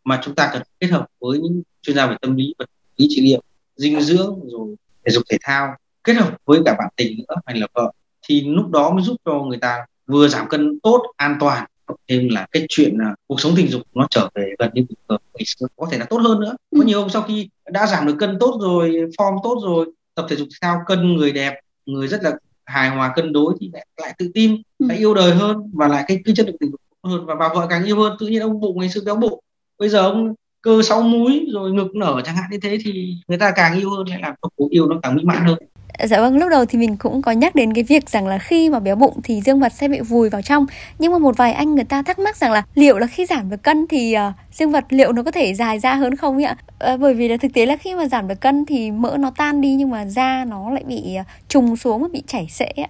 mà 0.04 0.21
chúng 0.25 0.35
ta 0.35 0.50
cần 0.52 0.62
kết 0.81 0.87
hợp 0.87 1.07
với 1.21 1.38
những 1.38 1.62
chuyên 1.83 1.97
gia 1.97 2.07
về 2.07 2.16
tâm 2.21 2.37
lý 2.37 2.54
vật 2.59 2.71
lý 2.97 3.07
trị 3.11 3.23
liệu 3.23 3.43
dinh 3.76 4.00
dưỡng 4.00 4.40
rồi 4.45 4.76
thể 5.04 5.12
dục 5.12 5.23
thể 5.31 5.38
thao 5.43 5.75
kết 6.04 6.14
hợp 6.14 6.37
với 6.45 6.61
cả 6.64 6.75
bạn 6.78 6.88
tình 6.97 7.19
nữa 7.19 7.35
hay 7.47 7.57
là 7.57 7.66
vợ 7.75 7.93
thì 8.28 8.40
lúc 8.40 8.71
đó 8.71 8.90
mới 8.90 9.02
giúp 9.02 9.16
cho 9.25 9.33
người 9.35 9.59
ta 9.59 9.87
vừa 10.07 10.28
giảm 10.28 10.49
cân 10.49 10.81
tốt 10.83 11.02
an 11.16 11.37
toàn 11.40 11.64
thêm 12.09 12.28
là 12.28 12.47
cái 12.52 12.66
chuyện 12.69 12.99
là 12.99 13.14
cuộc 13.26 13.40
sống 13.40 13.52
tình 13.57 13.69
dục 13.69 13.83
nó 13.95 14.07
trở 14.11 14.28
về 14.35 14.54
gần 14.59 14.71
như 14.75 14.83
bình 14.88 14.99
thường 15.09 15.21
ngày 15.35 15.45
xưa 15.47 15.66
có 15.76 15.88
thể 15.90 15.99
là 15.99 16.04
tốt 16.04 16.19
hơn 16.19 16.40
nữa 16.40 16.57
có 16.71 16.81
ừ. 16.81 16.85
nhiều 16.85 17.00
ông 17.00 17.11
sau 17.11 17.23
khi 17.23 17.49
đã 17.66 17.87
giảm 17.87 18.07
được 18.07 18.16
cân 18.19 18.37
tốt 18.40 18.59
rồi 18.62 18.90
form 19.19 19.38
tốt 19.43 19.61
rồi 19.64 19.87
tập 20.14 20.26
thể 20.28 20.37
dục 20.37 20.49
thể 20.50 20.59
thao 20.61 20.81
cân 20.87 21.16
người 21.16 21.33
đẹp 21.33 21.54
người 21.87 22.09
rất 22.09 22.23
là 22.23 22.33
hài 22.66 22.88
hòa 22.88 23.12
cân 23.16 23.33
đối 23.33 23.54
thì 23.61 23.71
lại, 23.73 23.87
lại 23.97 24.14
tự 24.18 24.30
tin 24.35 24.62
ừ. 24.78 24.87
lại 24.88 24.99
yêu 24.99 25.14
đời 25.14 25.35
hơn 25.35 25.71
và 25.73 25.88
lại 25.88 26.04
cái, 26.09 26.21
cái 26.25 26.35
chất 26.37 26.47
lượng 26.47 26.56
tình 26.61 26.71
dục 26.71 26.80
hơn 27.04 27.26
và 27.26 27.35
bà 27.35 27.49
vợ 27.54 27.66
càng 27.71 27.85
yêu 27.85 28.00
hơn 28.00 28.16
tự 28.21 28.26
nhiên 28.26 28.40
ông 28.40 28.61
bụng 28.61 28.78
ngày 28.78 28.88
xưa 28.88 29.00
béo 29.06 29.16
bụng 29.16 29.40
bây 29.78 29.88
giờ 29.88 29.99
ông 29.99 30.35
cơ 30.61 30.83
sáu 30.83 31.02
múi 31.02 31.47
rồi 31.52 31.73
ngực 31.73 31.94
nở 31.94 32.23
chẳng 32.25 32.37
hạn 32.37 32.50
như 32.50 32.59
thế 32.62 32.78
thì 32.85 33.14
người 33.28 33.38
ta 33.38 33.52
càng 33.56 33.78
yêu 33.78 33.90
hơn 33.90 34.09
lại 34.09 34.18
làm 34.23 34.35
cuộc 34.56 34.71
yêu 34.71 34.87
nó 34.87 34.97
càng 35.02 35.14
mỹ 35.14 35.25
mãn 35.25 35.44
hơn 35.44 35.59
Dạ 36.02 36.20
vâng, 36.20 36.36
lúc 36.36 36.48
đầu 36.50 36.64
thì 36.66 36.78
mình 36.78 36.96
cũng 36.96 37.22
có 37.22 37.32
nhắc 37.32 37.54
đến 37.54 37.74
cái 37.74 37.84
việc 37.84 38.08
rằng 38.08 38.26
là 38.26 38.38
khi 38.38 38.70
mà 38.70 38.80
béo 38.80 38.96
bụng 38.96 39.20
thì 39.24 39.40
dương 39.40 39.60
vật 39.60 39.72
sẽ 39.72 39.88
bị 39.88 40.00
vùi 40.00 40.30
vào 40.30 40.42
trong. 40.42 40.66
Nhưng 40.98 41.12
mà 41.12 41.18
một 41.18 41.36
vài 41.36 41.52
anh 41.52 41.74
người 41.74 41.84
ta 41.84 42.02
thắc 42.02 42.18
mắc 42.18 42.36
rằng 42.36 42.52
là 42.52 42.62
liệu 42.74 42.98
là 42.98 43.06
khi 43.06 43.26
giảm 43.26 43.50
được 43.50 43.62
cân 43.62 43.86
thì 43.90 44.14
uh, 44.28 44.34
dương 44.52 44.70
vật 44.70 44.84
liệu 44.88 45.12
nó 45.12 45.22
có 45.22 45.30
thể 45.30 45.54
dài 45.54 45.78
ra 45.78 45.94
hơn 45.94 46.16
không 46.16 46.44
ạ? 46.44 46.56
Uh, 46.92 47.00
bởi 47.00 47.14
vì 47.14 47.28
là 47.28 47.36
thực 47.36 47.52
tế 47.54 47.66
là 47.66 47.76
khi 47.76 47.94
mà 47.94 48.06
giảm 48.06 48.28
được 48.28 48.40
cân 48.40 48.64
thì 48.66 48.90
mỡ 48.90 49.16
nó 49.18 49.32
tan 49.36 49.60
đi 49.60 49.74
nhưng 49.74 49.90
mà 49.90 50.06
da 50.06 50.44
nó 50.44 50.70
lại 50.70 50.84
bị 50.86 51.16
uh, 51.20 51.26
trùng 51.48 51.76
xuống 51.76 52.02
và 52.02 52.08
bị 52.12 52.22
chảy 52.26 52.46
xệ 52.50 52.66
ạ. 52.66 52.88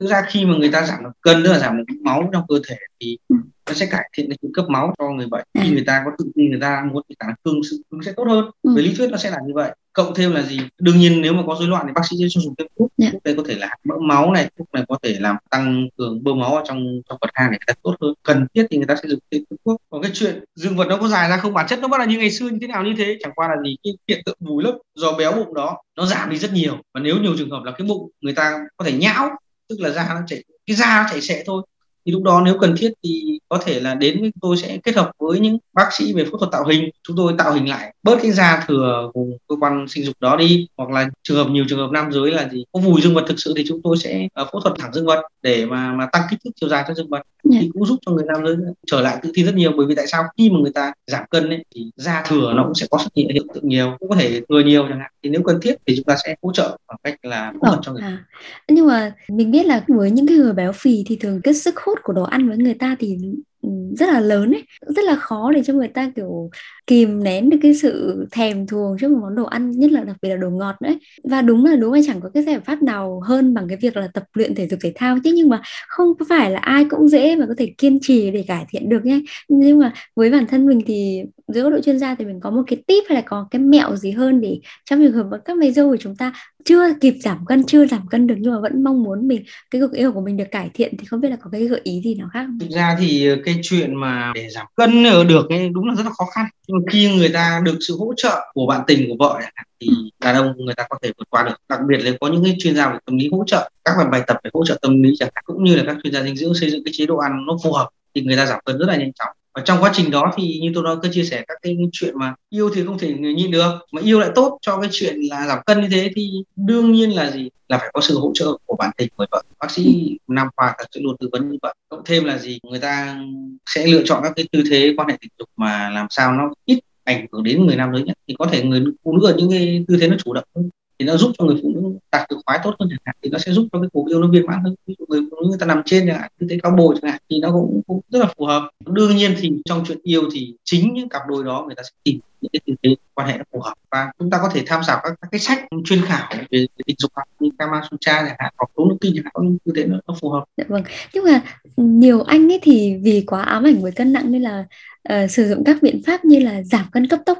Thực 0.00 0.06
ra 0.06 0.22
khi 0.28 0.44
mà 0.44 0.56
người 0.58 0.70
ta 0.72 0.86
giảm 0.86 1.04
được 1.04 1.10
cân 1.20 1.44
tức 1.44 1.52
là 1.52 1.58
giảm 1.58 1.76
được 1.76 1.84
máu 2.02 2.30
trong 2.32 2.42
cơ 2.48 2.60
thể 2.68 2.76
thì 3.00 3.18
ừ 3.28 3.36
nó 3.66 3.74
sẽ 3.74 3.86
cải 3.86 4.10
thiện 4.12 4.28
cái 4.28 4.38
cung 4.40 4.52
cấp 4.52 4.64
máu 4.68 4.94
cho 4.98 5.10
người 5.10 5.26
bệnh 5.26 5.46
khi 5.54 5.70
à. 5.70 5.72
người 5.72 5.84
ta 5.86 6.02
có 6.04 6.10
tự 6.18 6.24
tin 6.34 6.50
người 6.50 6.60
ta 6.60 6.84
muốn 6.92 7.02
khả 7.20 7.26
năng 7.26 7.36
cương 7.44 7.60
sự 7.70 7.82
sẽ 8.06 8.12
tốt 8.16 8.24
hơn 8.28 8.50
ừ. 8.62 8.74
với 8.74 8.82
lý 8.82 8.94
thuyết 8.94 9.10
nó 9.10 9.16
sẽ 9.16 9.30
là 9.30 9.38
như 9.46 9.52
vậy 9.54 9.74
cộng 9.96 10.14
thêm 10.14 10.32
là 10.34 10.42
gì? 10.42 10.60
Đương 10.78 10.98
nhiên 10.98 11.20
nếu 11.20 11.32
mà 11.32 11.42
có 11.46 11.56
rối 11.58 11.68
loạn 11.68 11.84
thì 11.86 11.92
bác 11.94 12.02
sĩ 12.10 12.16
sẽ 12.20 12.26
cho 12.30 12.40
dùng 12.40 12.54
thêm 12.58 12.66
thuốc. 12.78 12.92
Yeah. 12.96 13.12
Dạ. 13.12 13.12
thuốc 13.12 13.22
đây 13.24 13.34
có 13.36 13.42
thể 13.46 13.54
là 13.54 13.76
mỡ 13.84 13.94
máu 13.98 14.32
này 14.32 14.50
thuốc 14.58 14.68
này 14.72 14.84
có 14.88 14.98
thể 15.02 15.16
làm 15.20 15.36
tăng 15.50 15.88
cường 15.96 16.24
bơm 16.24 16.38
máu 16.40 16.56
ở 16.56 16.62
trong 16.66 17.00
trong 17.08 17.18
vật 17.20 17.30
hang 17.34 17.50
để 17.50 17.58
người 17.58 17.66
ta 17.66 17.74
tốt 17.82 17.94
hơn. 18.00 18.14
Cần 18.22 18.46
thiết 18.54 18.66
thì 18.70 18.76
người 18.76 18.86
ta 18.86 18.96
sẽ 18.96 19.08
dùng 19.08 19.18
thêm 19.30 19.42
thuốc. 19.64 19.82
Còn 19.90 20.02
cái 20.02 20.10
chuyện 20.14 20.44
dương 20.54 20.76
vật 20.76 20.86
nó 20.88 20.96
có 20.96 21.08
dài 21.08 21.28
ra 21.30 21.36
không? 21.36 21.54
Bản 21.54 21.66
chất 21.68 21.78
nó 21.78 21.88
vẫn 21.88 22.00
là 22.00 22.06
như 22.06 22.18
ngày 22.18 22.30
xưa 22.30 22.48
như 22.48 22.58
thế 22.60 22.66
nào 22.66 22.84
như 22.84 22.94
thế. 22.98 23.18
Chẳng 23.20 23.32
qua 23.34 23.48
là 23.48 23.54
gì? 23.64 23.76
Cái 23.84 23.92
hiện 24.08 24.22
tượng 24.26 24.36
vùi 24.40 24.64
lấp 24.64 24.74
do 24.94 25.12
béo 25.12 25.32
bụng 25.32 25.54
đó 25.54 25.82
nó 25.96 26.06
giảm 26.06 26.30
đi 26.30 26.38
rất 26.38 26.52
nhiều. 26.52 26.76
Và 26.94 27.00
nếu 27.00 27.16
nhiều 27.16 27.34
trường 27.38 27.50
hợp 27.50 27.62
là 27.64 27.72
cái 27.72 27.86
bụng 27.86 28.10
người 28.20 28.34
ta 28.34 28.58
có 28.76 28.84
thể 28.84 28.92
nhão 28.92 29.30
tức 29.68 29.76
là 29.80 29.90
da 29.90 30.14
nó 30.14 30.20
chảy 30.26 30.44
cái 30.66 30.76
da 30.76 31.02
nó 31.02 31.08
chảy 31.10 31.20
xệ 31.20 31.42
thôi 31.46 31.62
thì 32.06 32.12
lúc 32.12 32.22
đó 32.22 32.42
nếu 32.44 32.58
cần 32.58 32.74
thiết 32.78 32.92
thì 33.04 33.38
có 33.48 33.58
thể 33.58 33.80
là 33.80 33.94
đến 33.94 34.20
với 34.20 34.32
tôi 34.40 34.56
sẽ 34.56 34.78
kết 34.84 34.96
hợp 34.96 35.10
với 35.18 35.40
những 35.40 35.58
bác 35.72 35.92
sĩ 35.92 36.12
về 36.12 36.24
phẫu 36.24 36.38
thuật 36.38 36.52
tạo 36.52 36.64
hình 36.64 36.90
chúng 37.08 37.16
tôi 37.16 37.34
tạo 37.38 37.52
hình 37.52 37.68
lại 37.68 37.94
bớt 38.02 38.18
cái 38.22 38.32
da 38.32 38.64
thừa 38.66 39.10
vùng 39.14 39.38
cơ 39.48 39.56
quan 39.60 39.88
sinh 39.88 40.04
dục 40.04 40.16
đó 40.20 40.36
đi 40.36 40.68
hoặc 40.76 40.90
là 40.90 41.08
trường 41.22 41.36
hợp 41.36 41.50
nhiều 41.50 41.64
trường 41.68 41.78
hợp 41.78 41.90
nam 41.92 42.12
giới 42.12 42.30
là 42.30 42.48
gì 42.48 42.64
có 42.72 42.80
vùi 42.80 43.00
dương 43.00 43.14
vật 43.14 43.24
thực 43.28 43.38
sự 43.38 43.52
thì 43.56 43.64
chúng 43.68 43.82
tôi 43.82 43.96
sẽ 43.96 44.28
uh, 44.42 44.48
phẫu 44.52 44.60
thuật 44.60 44.74
thẳng 44.78 44.92
dương 44.92 45.06
vật 45.06 45.22
để 45.42 45.66
mà 45.66 45.92
mà 45.92 46.06
tăng 46.12 46.22
kích 46.30 46.38
thước 46.44 46.50
chiều 46.60 46.68
dài 46.68 46.84
cho 46.88 46.94
dương 46.94 47.08
vật 47.08 47.16
yeah. 47.16 47.26
Dạ. 47.44 47.58
thì 47.62 47.70
cũng 47.72 47.86
giúp 47.86 47.98
cho 48.06 48.12
người 48.12 48.24
nam 48.26 48.46
giới 48.46 48.56
trở 48.86 49.00
lại 49.00 49.18
tự 49.22 49.30
tin 49.34 49.46
rất 49.46 49.54
nhiều 49.54 49.72
bởi 49.76 49.86
vì 49.86 49.94
tại 49.94 50.06
sao 50.06 50.24
khi 50.38 50.50
mà 50.50 50.58
người 50.62 50.72
ta 50.72 50.92
giảm 51.06 51.24
cân 51.30 51.48
ấy, 51.48 51.64
thì 51.74 51.90
da 51.96 52.24
thừa 52.26 52.52
nó 52.56 52.64
cũng 52.64 52.74
sẽ 52.74 52.86
có 52.90 52.98
xuất 52.98 53.10
hiện 53.16 53.28
hiện 53.28 53.46
tượng 53.54 53.68
nhiều 53.68 53.96
cũng 53.98 54.08
có 54.08 54.16
thể 54.16 54.40
thừa 54.48 54.60
nhiều 54.60 54.86
chẳng 54.88 54.98
hạn 54.98 55.10
thì 55.22 55.30
nếu 55.30 55.42
cần 55.42 55.60
thiết 55.62 55.74
thì 55.86 55.96
chúng 55.96 56.04
ta 56.04 56.16
sẽ 56.24 56.34
hỗ 56.42 56.52
trợ 56.52 56.78
bằng 56.88 56.98
cách 57.04 57.14
là 57.22 57.52
phẫu 57.52 57.70
thuật 57.70 57.78
cho 57.82 57.92
người 57.92 58.02
à. 58.02 58.24
nhưng 58.68 58.86
mà 58.86 59.12
mình 59.28 59.50
biết 59.50 59.66
là 59.66 59.84
với 59.88 60.10
những 60.10 60.26
cái 60.26 60.36
người 60.36 60.52
béo 60.52 60.72
phì 60.72 61.04
thì 61.06 61.16
thường 61.16 61.40
cái 61.40 61.54
sức 61.54 61.80
hút 61.80 61.95
của 62.02 62.12
đồ 62.12 62.22
ăn 62.22 62.48
với 62.48 62.56
người 62.58 62.74
ta 62.74 62.96
thì 62.98 63.18
ừ, 63.62 63.68
rất 63.98 64.06
là 64.08 64.20
lớn 64.20 64.52
ấy. 64.52 64.64
Rất 64.96 65.04
là 65.04 65.16
khó 65.16 65.50
để 65.52 65.62
cho 65.64 65.72
người 65.74 65.88
ta, 65.88 66.10
kiểu, 66.16 66.50
kìm 66.86 67.22
nén 67.24 67.50
được 67.50 67.56
cái 67.62 67.74
sự 67.74 68.16
thèm 68.32 68.66
thuồng 68.66 68.96
trước 69.00 69.10
một 69.10 69.18
món 69.22 69.34
đồ 69.34 69.44
ăn, 69.44 69.70
nhất 69.70 69.90
là 69.92 70.04
đặc 70.04 70.16
biệt 70.22 70.28
là 70.28 70.36
đồ 70.36 70.50
ngọt 70.50 70.76
đấy. 70.80 70.98
và 71.24 71.42
đúng 71.42 71.64
là 71.64 71.76
đúng 71.76 71.92
là 71.92 72.00
chẳng 72.06 72.20
có 72.20 72.30
cái 72.34 72.42
giải 72.42 72.60
pháp 72.60 72.82
nào 72.82 73.20
hơn 73.24 73.54
bằng 73.54 73.68
cái 73.68 73.78
việc 73.80 73.96
là 73.96 74.08
tập 74.14 74.24
luyện 74.34 74.54
thể 74.54 74.68
dục 74.68 74.78
thể 74.82 74.92
thao 74.94 75.16
chứ. 75.24 75.30
Nhưng 75.34 75.48
mà 75.48 75.60
không 75.88 76.08
phải 76.28 76.50
là 76.50 76.58
ai 76.58 76.84
cũng 76.90 77.08
dễ 77.08 77.36
mà 77.36 77.46
có 77.48 77.54
thể 77.58 77.74
kiên 77.78 77.98
trì 78.02 78.30
để 78.30 78.44
cải 78.48 78.66
thiện 78.68 78.88
được 78.88 79.04
nhé. 79.04 79.20
Nhưng 79.48 79.78
mà 79.78 79.92
với 80.16 80.30
bản 80.30 80.46
thân 80.46 80.66
mình 80.66 80.80
thì 80.86 81.22
dưới 81.48 81.62
góc 81.62 81.72
độ 81.72 81.80
chuyên 81.80 81.98
gia 81.98 82.14
thì 82.14 82.24
mình 82.24 82.40
có 82.40 82.50
một 82.50 82.62
cái 82.66 82.82
tip 82.86 83.04
hay 83.08 83.16
là 83.16 83.22
có 83.26 83.48
cái 83.50 83.62
mẹo 83.62 83.96
gì 83.96 84.10
hơn 84.10 84.40
để 84.40 84.60
trong 84.84 84.98
trường 84.98 85.12
hợp 85.12 85.26
các 85.44 85.56
mày 85.56 85.72
dâu 85.72 85.90
của 85.90 85.96
chúng 85.96 86.16
ta 86.16 86.32
chưa 86.64 86.94
kịp 87.00 87.14
giảm 87.20 87.46
cân 87.46 87.64
chưa 87.64 87.86
giảm 87.86 88.08
cân 88.08 88.26
được 88.26 88.34
nhưng 88.38 88.52
mà 88.52 88.60
vẫn 88.60 88.84
mong 88.84 89.02
muốn 89.02 89.28
mình 89.28 89.44
cái 89.70 89.80
cuộc 89.80 89.92
yêu 89.92 90.12
của 90.12 90.20
mình 90.20 90.36
được 90.36 90.44
cải 90.50 90.70
thiện 90.74 90.96
thì 90.98 91.04
không 91.04 91.20
biết 91.20 91.28
là 91.28 91.36
có 91.36 91.50
cái 91.52 91.64
gợi 91.64 91.80
ý 91.82 92.00
gì 92.04 92.14
nào 92.14 92.28
khác 92.32 92.44
không? 92.46 92.58
Thực 92.58 92.70
ra 92.70 92.96
thì 93.00 93.28
cái 93.44 93.60
chuyện 93.62 93.94
mà 93.94 94.32
để 94.34 94.48
giảm 94.50 94.66
cân 94.76 95.02
được 95.28 95.50
ấy 95.50 95.68
đúng 95.68 95.88
là 95.88 95.94
rất 95.94 96.02
là 96.04 96.10
khó 96.10 96.24
khăn. 96.34 96.46
Khi 96.90 97.16
người 97.16 97.28
ta 97.28 97.60
được 97.64 97.78
sự 97.88 97.96
hỗ 97.98 98.14
trợ 98.16 98.52
của 98.54 98.66
bạn 98.66 98.80
tình 98.86 99.08
của 99.08 99.16
vợ 99.18 99.40
thì 99.80 99.88
đàn 100.20 100.34
ông 100.34 100.52
người 100.56 100.74
ta 100.74 100.86
có 100.88 100.98
thể 101.02 101.12
vượt 101.18 101.30
qua 101.30 101.42
được. 101.42 101.54
Đặc 101.68 101.80
biệt 101.88 101.98
là 101.98 102.10
có 102.20 102.28
những 102.28 102.44
cái 102.44 102.56
chuyên 102.58 102.76
gia 102.76 102.92
về 102.92 102.98
tâm 103.06 103.16
lý 103.16 103.28
hỗ 103.32 103.44
trợ 103.46 103.70
các 103.84 103.92
bài 103.98 104.06
bài 104.12 104.22
tập 104.26 104.36
về 104.44 104.50
hỗ 104.54 104.64
trợ 104.66 104.78
tâm 104.82 105.02
lý 105.02 105.14
chẳng 105.18 105.28
hạn 105.34 105.44
cũng 105.46 105.64
như 105.64 105.76
là 105.76 105.82
các 105.86 105.96
chuyên 106.02 106.12
gia 106.12 106.22
dinh 106.22 106.36
dưỡng 106.36 106.54
xây 106.54 106.70
dựng 106.70 106.84
cái 106.84 106.92
chế 106.96 107.06
độ 107.06 107.16
ăn 107.16 107.46
nó 107.46 107.56
phù 107.64 107.72
hợp 107.72 107.88
thì 108.14 108.22
người 108.22 108.36
ta 108.36 108.46
giảm 108.46 108.60
cân 108.64 108.78
rất 108.78 108.86
là 108.88 108.96
nhanh 108.96 109.12
chóng 109.12 109.36
và 109.56 109.62
trong 109.64 109.78
quá 109.80 109.90
trình 109.94 110.10
đó 110.10 110.32
thì 110.36 110.58
như 110.62 110.70
tôi 110.74 110.84
nói, 110.84 110.96
cứ 111.02 111.08
chia 111.12 111.24
sẻ 111.24 111.44
các 111.48 111.58
cái 111.62 111.76
chuyện 111.92 112.18
mà 112.18 112.34
yêu 112.50 112.70
thì 112.74 112.84
không 112.84 112.98
thể 112.98 113.14
người 113.14 113.34
nhịn 113.34 113.50
được, 113.50 113.70
mà 113.92 114.02
yêu 114.02 114.20
lại 114.20 114.30
tốt 114.34 114.58
cho 114.62 114.80
cái 114.80 114.90
chuyện 114.92 115.16
là 115.30 115.46
giảm 115.46 115.58
cân 115.66 115.80
như 115.80 115.88
thế 115.90 116.10
thì 116.16 116.30
đương 116.56 116.92
nhiên 116.92 117.16
là 117.16 117.30
gì? 117.30 117.48
Là 117.68 117.78
phải 117.78 117.90
có 117.92 118.00
sự 118.00 118.18
hỗ 118.18 118.30
trợ 118.34 118.46
của 118.66 118.76
bản 118.78 118.90
tình 118.96 119.08
người 119.18 119.26
vợ 119.30 119.42
bác 119.60 119.70
sĩ 119.70 120.16
nam 120.28 120.48
khoa 120.56 120.74
sẽ 120.94 121.00
luôn 121.00 121.16
tư 121.20 121.28
vấn 121.32 121.50
như 121.50 121.58
vậy. 121.62 121.74
Cộng 121.88 122.04
thêm 122.04 122.24
là 122.24 122.38
gì? 122.38 122.58
Người 122.62 122.78
ta 122.78 123.18
sẽ 123.66 123.86
lựa 123.86 124.02
chọn 124.04 124.20
các 124.22 124.32
cái 124.36 124.48
tư 124.52 124.62
thế 124.70 124.94
quan 124.96 125.08
hệ 125.08 125.16
tình 125.20 125.30
dục 125.38 125.48
mà 125.56 125.90
làm 125.90 126.06
sao 126.10 126.32
nó 126.32 126.50
ít 126.64 126.78
ảnh 127.04 127.26
hưởng 127.32 127.42
đến 127.42 127.66
người 127.66 127.76
nam 127.76 127.90
giới 127.92 128.02
nhất. 128.02 128.18
Thì 128.28 128.34
có 128.38 128.46
thể 128.46 128.62
người 128.62 128.84
phụ 129.04 129.16
nữ 129.16 129.26
ở 129.26 129.34
những 129.36 129.50
cái 129.50 129.84
tư 129.88 129.96
thế 130.00 130.08
nó 130.08 130.16
chủ 130.24 130.32
động 130.32 130.44
hơn 130.56 130.70
thì 130.98 131.06
nó 131.06 131.16
giúp 131.16 131.32
cho 131.38 131.44
người 131.44 131.56
phụ 131.62 131.68
nữ 131.74 131.98
đạt 132.12 132.30
được 132.30 132.36
khoái 132.46 132.58
tốt 132.64 132.74
hơn 132.78 132.88
chẳng 132.90 132.98
hạn 133.04 133.16
thì 133.22 133.30
nó 133.30 133.38
sẽ 133.38 133.52
giúp 133.52 133.68
cho 133.72 133.80
cái 133.80 133.88
cuộc 133.92 134.08
yêu 134.08 134.20
nó 134.20 134.28
viên 134.28 134.46
mãn 134.46 134.60
hơn. 134.64 134.74
Ví 134.86 134.94
dụ 134.98 135.04
người 135.08 135.20
phụ 135.30 135.36
nữ 135.40 135.48
người 135.48 135.58
ta 135.58 135.66
nằm 135.66 135.82
trên 135.86 136.06
chẳng 136.06 136.20
hạn 136.20 136.30
tư 136.40 136.46
thế 136.50 136.58
cao 136.62 136.72
bồi 136.72 136.94
chẳng 137.02 137.10
hạn 137.10 137.20
thì 137.30 137.40
nó 137.40 137.52
cũng, 137.52 137.82
cũng 137.86 138.00
rất 138.10 138.18
là 138.18 138.28
phù 138.36 138.44
hợp. 138.44 138.70
Đương 138.86 139.16
nhiên 139.16 139.34
thì 139.38 139.52
trong 139.64 139.84
chuyện 139.88 139.98
yêu 140.02 140.22
thì 140.32 140.54
chính 140.64 140.94
những 140.94 141.08
cặp 141.08 141.22
đôi 141.28 141.44
đó 141.44 141.64
người 141.66 141.74
ta 141.74 141.82
sẽ 141.82 141.90
tìm 142.04 142.20
những 142.40 142.50
cái 142.52 142.60
tư 142.66 142.74
thế 142.82 142.96
quan 143.14 143.28
hệ 143.28 143.38
phù 143.52 143.60
hợp. 143.60 143.74
Và 143.90 144.10
chúng 144.18 144.30
ta 144.30 144.38
có 144.42 144.48
thể 144.54 144.62
tham 144.66 144.80
khảo 144.86 145.00
các, 145.02 145.14
các 145.20 145.28
cái 145.30 145.40
sách 145.40 145.64
chuyên 145.84 146.02
khảo 146.02 146.28
về, 146.50 146.66
tình 146.86 146.96
dục 146.98 147.12
như 147.40 147.50
Kama 147.58 147.82
Sutra 147.90 148.12
chẳng 148.26 148.36
hạn 148.38 148.52
hoặc 148.58 148.70
tố 148.76 148.84
nữ 148.84 148.96
kinh 149.00 149.12
chẳng 149.14 149.24
hạn 149.24 149.58
tư 149.64 149.72
thế 149.76 149.84
nó, 149.84 150.00
nó 150.08 150.14
phù 150.20 150.30
hợp. 150.30 150.44
Dạ 150.56 150.64
vâng. 150.68 150.82
Nhưng 151.14 151.24
mà 151.24 151.42
nhiều 151.76 152.22
anh 152.22 152.52
ấy 152.52 152.58
thì 152.62 152.96
vì 153.02 153.24
quá 153.26 153.42
ám 153.42 153.64
ảnh 153.64 153.82
với 153.82 153.92
cân 153.92 154.12
nặng 154.12 154.32
nên 154.32 154.42
là 154.42 154.64
uh, 155.12 155.30
sử 155.30 155.48
dụng 155.48 155.64
các 155.64 155.76
biện 155.82 156.02
pháp 156.06 156.24
như 156.24 156.38
là 156.38 156.62
giảm 156.62 156.84
cân 156.92 157.06
cấp 157.06 157.20
tốc 157.26 157.38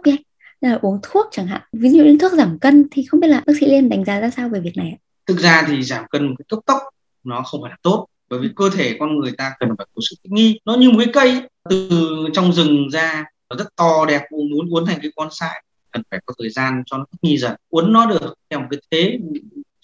là 0.61 0.79
uống 0.83 0.99
thuốc 1.03 1.27
chẳng 1.31 1.47
hạn. 1.47 1.63
Ví 1.73 1.91
dụ 1.91 2.05
như 2.05 2.17
thuốc 2.21 2.33
giảm 2.33 2.59
cân 2.59 2.87
thì 2.91 3.05
không 3.11 3.21
biết 3.21 3.29
là 3.29 3.43
bác 3.47 3.53
sĩ 3.61 3.67
liên 3.67 3.89
đánh 3.89 4.05
giá 4.05 4.21
ra 4.21 4.31
sao 4.31 4.49
về 4.49 4.61
việc 4.61 4.77
này 4.77 4.99
thực 5.27 5.39
ra 5.39 5.65
thì 5.69 5.83
giảm 5.83 6.05
cân 6.11 6.29
một 6.29 6.35
cái 6.39 6.47
tốc 6.49 6.61
tốc 6.67 6.83
nó 7.25 7.43
không 7.43 7.63
phải 7.63 7.71
là 7.71 7.77
tốt, 7.83 8.07
bởi 8.29 8.41
vì 8.41 8.49
cơ 8.57 8.71
thể 8.71 8.97
con 9.01 9.19
người 9.19 9.33
ta 9.39 9.53
cần 9.59 9.69
phải 9.79 9.87
có 9.95 10.01
sự 10.11 10.17
thích 10.25 10.33
nghi. 10.33 10.61
Nó 10.65 10.75
như 10.75 10.91
một 10.91 10.99
cái 10.99 11.09
cây, 11.13 11.43
từ 11.71 11.91
trong 12.33 12.53
rừng 12.53 12.89
ra, 12.93 13.25
nó 13.51 13.57
rất 13.57 13.77
to, 13.77 14.05
đẹp 14.09 14.23
muốn 14.31 14.71
uốn 14.71 14.87
thành 14.87 14.99
cái 15.03 15.11
con 15.17 15.29
sại 15.31 15.65
cần 15.91 16.03
phải 16.11 16.21
có 16.27 16.35
thời 16.39 16.51
gian 16.51 16.83
cho 16.87 16.99
nó 16.99 17.05
thích 17.13 17.19
nghi 17.23 17.39
dần, 17.39 17.57
uốn 17.69 17.93
nó 17.93 18.07
được 18.07 18.35
theo 18.51 18.61
một 18.61 18.67
cái 18.71 18.81
thế 18.91 19.19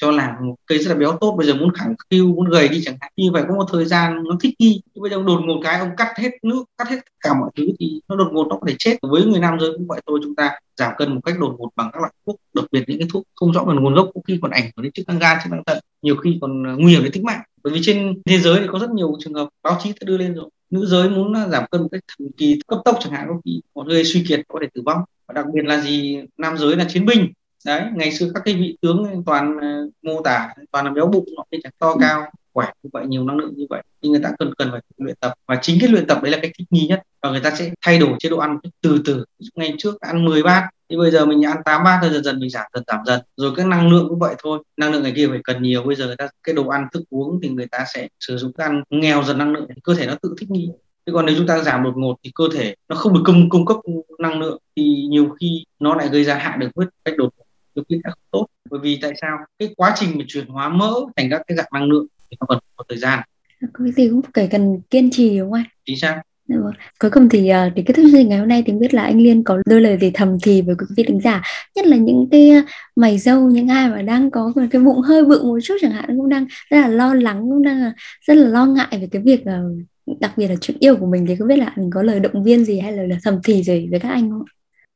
cho 0.02 0.10
làm 0.10 0.34
một 0.40 0.54
cây 0.66 0.78
rất 0.78 0.90
là 0.90 0.96
béo 0.98 1.18
tốt, 1.20 1.34
bây 1.38 1.46
giờ 1.46 1.54
muốn 1.54 1.72
khẳng 1.74 1.94
khiu, 2.10 2.26
muốn 2.26 2.50
gầy 2.50 2.68
đi 2.68 2.82
chẳng 2.84 2.96
hạn. 3.00 3.12
Như 3.16 3.30
vậy 3.32 3.42
có 3.48 3.54
một 3.54 3.66
thời 3.72 3.84
gian, 3.84 4.24
nó 4.24 4.36
thích 4.40 4.54
nghi. 4.58 4.82
Bây 4.94 5.10
giờ 5.10 5.22
đột 5.26 5.40
ngột 5.44 5.60
cái, 5.64 5.80
ông 5.80 5.90
cắt 5.96 6.14
hết 6.16 6.30
nước, 6.42 6.64
cắt 6.78 6.88
hết 6.88 6.98
cả 7.20 7.34
mọi 7.34 7.50
thứ 7.56 7.66
thì 7.80 8.00
nó 8.08 8.16
đột 8.16 8.28
ngột 8.32 8.46
nó 8.50 8.56
có 8.56 8.66
thể 8.68 8.74
chết. 8.78 8.96
Với 9.02 9.24
người 9.24 9.40
nam 9.40 9.60
giới 9.60 9.70
cũng 9.72 9.86
vậy 9.86 10.00
thôi, 10.06 10.20
chúng 10.22 10.34
ta 10.34 10.50
giảm 10.76 10.92
cân 10.98 11.14
một 11.14 11.20
cách 11.24 11.34
đột 11.40 11.54
ngột 11.58 11.70
bằng 11.76 11.90
các 11.92 12.00
loại 12.00 12.12
thuốc 12.26 12.36
đặc 12.54 12.64
biệt 12.72 12.84
những 12.86 12.98
cái 12.98 13.08
thuốc 13.12 13.24
không 13.34 13.52
rõ 13.52 13.64
nguồn 13.64 13.94
gốc, 13.94 14.10
có 14.14 14.20
khi 14.26 14.38
còn 14.42 14.50
ảnh 14.50 14.62
hưởng 14.62 14.82
đến 14.82 14.92
chức 14.92 15.08
năng 15.08 15.18
gan, 15.18 15.38
chức 15.42 15.52
năng 15.52 15.64
thận, 15.64 15.78
nhiều 16.02 16.16
khi 16.16 16.38
còn 16.40 16.64
ờ, 16.64 16.76
nguy 16.76 16.92
hiểm 16.92 17.02
đến 17.02 17.12
tính 17.12 17.24
mạng. 17.24 17.40
Bởi 17.62 17.72
vì 17.72 17.80
trên 17.82 18.22
thế 18.24 18.38
giới 18.38 18.60
thì 18.60 18.66
có 18.72 18.78
rất 18.78 18.90
nhiều 18.90 19.16
trường 19.20 19.34
hợp 19.34 19.48
báo 19.62 19.78
chí 19.82 19.90
đã 19.90 20.04
đưa 20.04 20.18
lên 20.18 20.34
rồi. 20.34 20.50
Nữ 20.70 20.86
giới 20.86 21.10
muốn 21.10 21.32
ờ, 21.32 21.48
giảm 21.48 21.64
cân 21.70 21.82
một 21.82 21.88
cách 21.92 22.02
thần 22.08 22.28
kỳ, 22.36 22.60
cấp 22.66 22.78
tốc 22.84 22.98
chẳng 23.00 23.12
hạn, 23.12 23.26
có 23.28 23.34
khi 23.44 23.60
một 23.74 23.86
người 23.86 24.04
suy 24.04 24.24
kiệt, 24.28 24.40
có 24.48 24.58
thể 24.62 24.66
tử 24.74 24.82
vong. 24.86 24.98
Và 25.28 25.32
đặc 25.32 25.46
biệt 25.54 25.64
là 25.64 25.80
gì? 25.80 26.18
Nam 26.38 26.58
giới 26.58 26.76
là 26.76 26.86
chiến 26.88 27.06
binh 27.06 27.32
đấy 27.66 27.82
ngày 27.94 28.12
xưa 28.12 28.30
các 28.34 28.42
cái 28.44 28.54
vị 28.54 28.78
tướng 28.80 29.22
toàn 29.26 29.56
uh, 29.56 29.92
mô 30.02 30.22
tả 30.22 30.48
toàn 30.70 30.84
là 30.84 30.90
béo 30.90 31.06
bụng 31.06 31.24
nó 31.36 31.44
chẳng 31.62 31.72
to 31.78 31.96
cao 32.00 32.26
khỏe 32.54 32.66
như 32.82 32.90
vậy 32.92 33.06
nhiều 33.06 33.24
năng 33.24 33.36
lượng 33.36 33.54
như 33.56 33.66
vậy. 33.70 33.82
Thì 34.02 34.08
người 34.08 34.20
ta 34.22 34.30
cần 34.38 34.54
cần 34.58 34.68
phải 34.70 34.80
luyện 34.98 35.16
tập. 35.16 35.34
Và 35.46 35.58
chính 35.62 35.78
cái 35.80 35.88
luyện 35.88 36.06
tập 36.06 36.22
đấy 36.22 36.32
là 36.32 36.38
cách 36.42 36.52
thích 36.58 36.66
nghi 36.70 36.86
nhất. 36.86 37.02
Và 37.22 37.30
người 37.30 37.40
ta 37.40 37.50
sẽ 37.50 37.70
thay 37.82 37.98
đổi 37.98 38.16
chế 38.18 38.28
độ 38.28 38.38
ăn 38.38 38.58
từ 38.80 39.02
từ. 39.04 39.24
Ngày 39.54 39.74
trước 39.78 40.00
ăn 40.00 40.24
10 40.24 40.42
bát 40.42 40.68
thì 40.88 40.96
bây 40.96 41.10
giờ 41.10 41.26
mình 41.26 41.44
ăn 41.44 41.56
8 41.64 41.84
bát 41.84 41.98
thôi 42.02 42.10
dần 42.12 42.24
dần 42.24 42.40
mình 42.40 42.50
giảm 42.50 42.66
dần 42.74 42.84
giảm 42.86 42.98
dần. 43.06 43.20
Rồi 43.36 43.52
cái 43.56 43.66
năng 43.66 43.90
lượng 43.90 44.06
cũng 44.08 44.18
vậy 44.18 44.34
thôi. 44.38 44.62
Năng 44.76 44.92
lượng 44.92 45.02
ngày 45.02 45.12
kia 45.16 45.28
phải 45.28 45.40
cần 45.44 45.62
nhiều. 45.62 45.82
Bây 45.82 45.96
giờ 45.96 46.06
người 46.06 46.16
ta 46.16 46.28
cái 46.42 46.54
đồ 46.54 46.68
ăn 46.68 46.86
thức 46.92 47.02
uống 47.10 47.40
thì 47.42 47.48
người 47.48 47.66
ta 47.66 47.84
sẽ 47.94 48.08
sử 48.20 48.36
dụng 48.36 48.52
thức 48.52 48.64
ăn 48.64 48.82
nghèo 48.90 49.22
dần 49.22 49.38
năng 49.38 49.52
lượng. 49.52 49.66
Thì 49.68 49.74
cơ 49.84 49.94
thể 49.94 50.06
nó 50.06 50.14
tự 50.22 50.34
thích 50.38 50.50
nghi. 50.50 50.68
Thế 51.06 51.12
còn 51.12 51.26
nếu 51.26 51.34
chúng 51.38 51.46
ta 51.46 51.58
giảm 51.58 51.82
đột 51.82 51.96
ngột 51.96 52.16
thì 52.24 52.30
cơ 52.34 52.44
thể 52.54 52.74
nó 52.88 52.96
không 52.96 53.14
được 53.14 53.22
cung 53.24 53.48
cung 53.48 53.66
cấp 53.66 53.76
năng 54.18 54.40
lượng. 54.40 54.58
Thì 54.76 55.06
nhiều 55.10 55.36
khi 55.40 55.64
nó 55.80 55.94
lại 55.94 56.08
gây 56.08 56.24
ra 56.24 56.34
hạ 56.34 56.56
đường 56.60 56.70
huyết 56.74 56.88
cách 57.04 57.14
đột 57.16 57.34
ngột 57.36 57.41
nhiều 57.74 57.84
khi 57.88 58.00
không 58.04 58.18
tốt. 58.30 58.46
Bởi 58.70 58.80
vì 58.82 58.98
tại 59.02 59.12
sao? 59.20 59.38
Cái 59.58 59.74
quá 59.76 59.94
trình 59.96 60.10
mà 60.18 60.24
chuyển 60.28 60.46
hóa 60.46 60.68
mỡ 60.68 60.92
thành 61.16 61.30
các 61.30 61.42
cái 61.46 61.56
dạng 61.56 61.68
năng 61.72 61.84
lượng 61.84 62.06
thì 62.30 62.36
nó 62.40 62.46
cần 62.48 62.58
có 62.76 62.84
thời 62.88 62.98
gian. 62.98 63.22
Cái 63.60 63.92
gì 63.92 64.08
cũng 64.08 64.20
phải 64.34 64.48
cần 64.50 64.80
kiên 64.90 65.10
trì 65.10 65.38
đúng 65.38 65.50
không 65.50 65.60
anh 65.60 65.64
chính 65.84 65.98
xác. 65.98 66.22
Dạ 66.48 66.56
vâng. 66.62 66.72
Cuối 67.00 67.10
cùng 67.10 67.28
thì 67.28 67.38
uh, 67.50 67.74
để 67.74 67.82
kết 67.86 67.94
thúc 67.96 68.04
chương 68.04 68.12
trình 68.12 68.28
ngày 68.28 68.38
hôm 68.38 68.48
nay 68.48 68.62
thì 68.66 68.72
biết 68.72 68.94
là 68.94 69.02
anh 69.02 69.18
Liên 69.20 69.44
có 69.44 69.62
đôi 69.66 69.80
lời 69.80 69.98
gì 70.00 70.10
thầm 70.14 70.36
thì 70.42 70.62
với 70.62 70.74
quý 70.74 70.86
vị 70.96 71.04
thính 71.06 71.20
giả. 71.20 71.42
Nhất 71.74 71.86
là 71.86 71.96
những 71.96 72.28
cái 72.30 72.50
uh, 72.58 72.64
mày 72.96 73.18
dâu 73.18 73.50
những 73.50 73.68
ai 73.68 73.90
mà 73.90 74.02
đang 74.02 74.30
có 74.30 74.52
cái 74.70 74.82
bụng 74.82 75.00
hơi 75.00 75.24
bự 75.24 75.42
một 75.42 75.58
chút 75.62 75.74
chẳng 75.80 75.92
hạn 75.92 76.04
cũng 76.06 76.28
đang 76.28 76.46
rất 76.70 76.80
là 76.80 76.88
lo 76.88 77.14
lắng 77.14 77.40
cũng 77.40 77.62
đang 77.62 77.92
rất 78.26 78.34
là 78.34 78.48
lo 78.48 78.66
ngại 78.66 78.88
về 78.90 79.08
cái 79.12 79.22
việc 79.22 79.40
uh, 79.40 80.18
đặc 80.20 80.32
biệt 80.36 80.48
là 80.48 80.54
chuyện 80.60 80.76
yêu 80.80 80.96
của 80.96 81.06
mình 81.06 81.26
thì 81.26 81.36
không 81.36 81.48
biết 81.48 81.56
là 81.56 81.72
anh 81.76 81.90
có 81.90 82.02
lời 82.02 82.20
động 82.20 82.44
viên 82.44 82.64
gì 82.64 82.78
hay 82.78 82.92
là 82.92 83.02
lời 83.02 83.18
thầm 83.24 83.38
thì 83.44 83.62
gì 83.62 83.88
với 83.90 84.00
các 84.00 84.08
anh 84.08 84.30
không? 84.30 84.44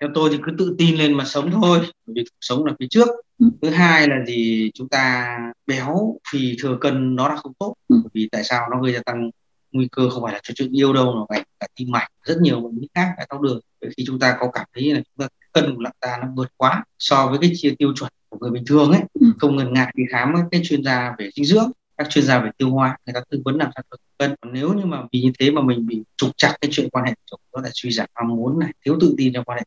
Theo 0.06 0.12
tôi 0.14 0.30
thì 0.32 0.38
cứ 0.44 0.52
tự 0.58 0.74
tin 0.78 0.96
lên 0.96 1.12
mà 1.12 1.24
sống 1.24 1.50
thôi 1.50 1.80
vì 2.06 2.24
cuộc 2.24 2.38
sống 2.40 2.64
là 2.64 2.74
phía 2.78 2.86
trước 2.90 3.08
ừ. 3.38 3.46
thứ 3.62 3.70
hai 3.70 4.08
là 4.08 4.24
gì 4.26 4.70
chúng 4.74 4.88
ta 4.88 5.36
béo 5.66 6.18
phì 6.32 6.56
thừa 6.62 6.78
cân 6.80 7.16
nó 7.16 7.28
là 7.28 7.36
không 7.36 7.52
tốt 7.58 7.74
ừ. 7.88 7.96
vì 8.14 8.28
tại 8.32 8.44
sao 8.44 8.68
nó 8.70 8.82
gây 8.82 8.92
ra 8.92 9.00
tăng 9.06 9.30
nguy 9.72 9.88
cơ 9.92 10.10
không 10.10 10.22
phải 10.22 10.32
là 10.32 10.40
cho 10.42 10.54
chuyện 10.56 10.72
yêu 10.72 10.92
đâu 10.92 11.12
mà 11.12 11.20
phải 11.28 11.44
cả 11.60 11.66
tim 11.76 11.90
mạch 11.90 12.08
rất 12.24 12.38
nhiều 12.40 12.60
bệnh 12.60 12.80
lý 12.80 12.88
khác 12.94 13.14
đái 13.16 13.26
tháo 13.30 13.42
đường 13.42 13.60
vậy 13.80 13.90
khi 13.96 14.04
chúng 14.06 14.18
ta 14.18 14.36
có 14.40 14.50
cảm 14.52 14.66
thấy 14.74 14.94
là 14.94 15.00
chúng 15.00 15.26
ta 15.26 15.28
cân 15.52 15.76
của 15.76 15.82
ta 16.00 16.18
nó 16.22 16.28
vượt 16.36 16.48
quá 16.56 16.84
so 16.98 17.26
với 17.26 17.38
cái 17.38 17.52
chia 17.54 17.74
tiêu 17.78 17.92
chuẩn 17.96 18.10
của 18.28 18.38
người 18.40 18.50
bình 18.50 18.64
thường 18.66 18.92
ấy 18.92 19.00
ừ. 19.20 19.26
không 19.38 19.56
ngần 19.56 19.72
ngại 19.72 19.92
đi 19.96 20.04
khám 20.10 20.32
các 20.34 20.44
cái 20.50 20.60
chuyên 20.64 20.84
gia 20.84 21.14
về 21.18 21.30
dinh 21.34 21.44
dưỡng 21.44 21.70
các 21.96 22.10
chuyên 22.10 22.24
gia 22.24 22.38
về 22.38 22.50
tiêu 22.58 22.70
hóa 22.70 22.98
người 23.06 23.14
ta 23.14 23.20
tư 23.30 23.42
vấn 23.44 23.56
làm 23.56 23.70
sao 23.74 23.82
được 23.90 23.96
cân 24.18 24.34
còn 24.40 24.52
nếu 24.52 24.74
như 24.74 24.84
mà 24.84 25.02
vì 25.12 25.20
như 25.20 25.32
thế 25.38 25.50
mà 25.50 25.62
mình 25.62 25.86
bị 25.86 26.02
trục 26.16 26.30
chặt 26.36 26.56
cái 26.60 26.68
chuyện 26.72 26.90
quan 26.90 27.04
hệ 27.04 27.10
tình 27.10 27.24
dục 27.30 27.40
có 27.50 27.62
thể 27.64 27.70
suy 27.74 27.90
giảm 27.90 28.06
ham 28.14 28.28
muốn 28.28 28.58
này 28.58 28.72
thiếu 28.84 28.96
tự 29.00 29.14
tin 29.18 29.32
trong 29.32 29.44
quan 29.44 29.58
hệ 29.58 29.64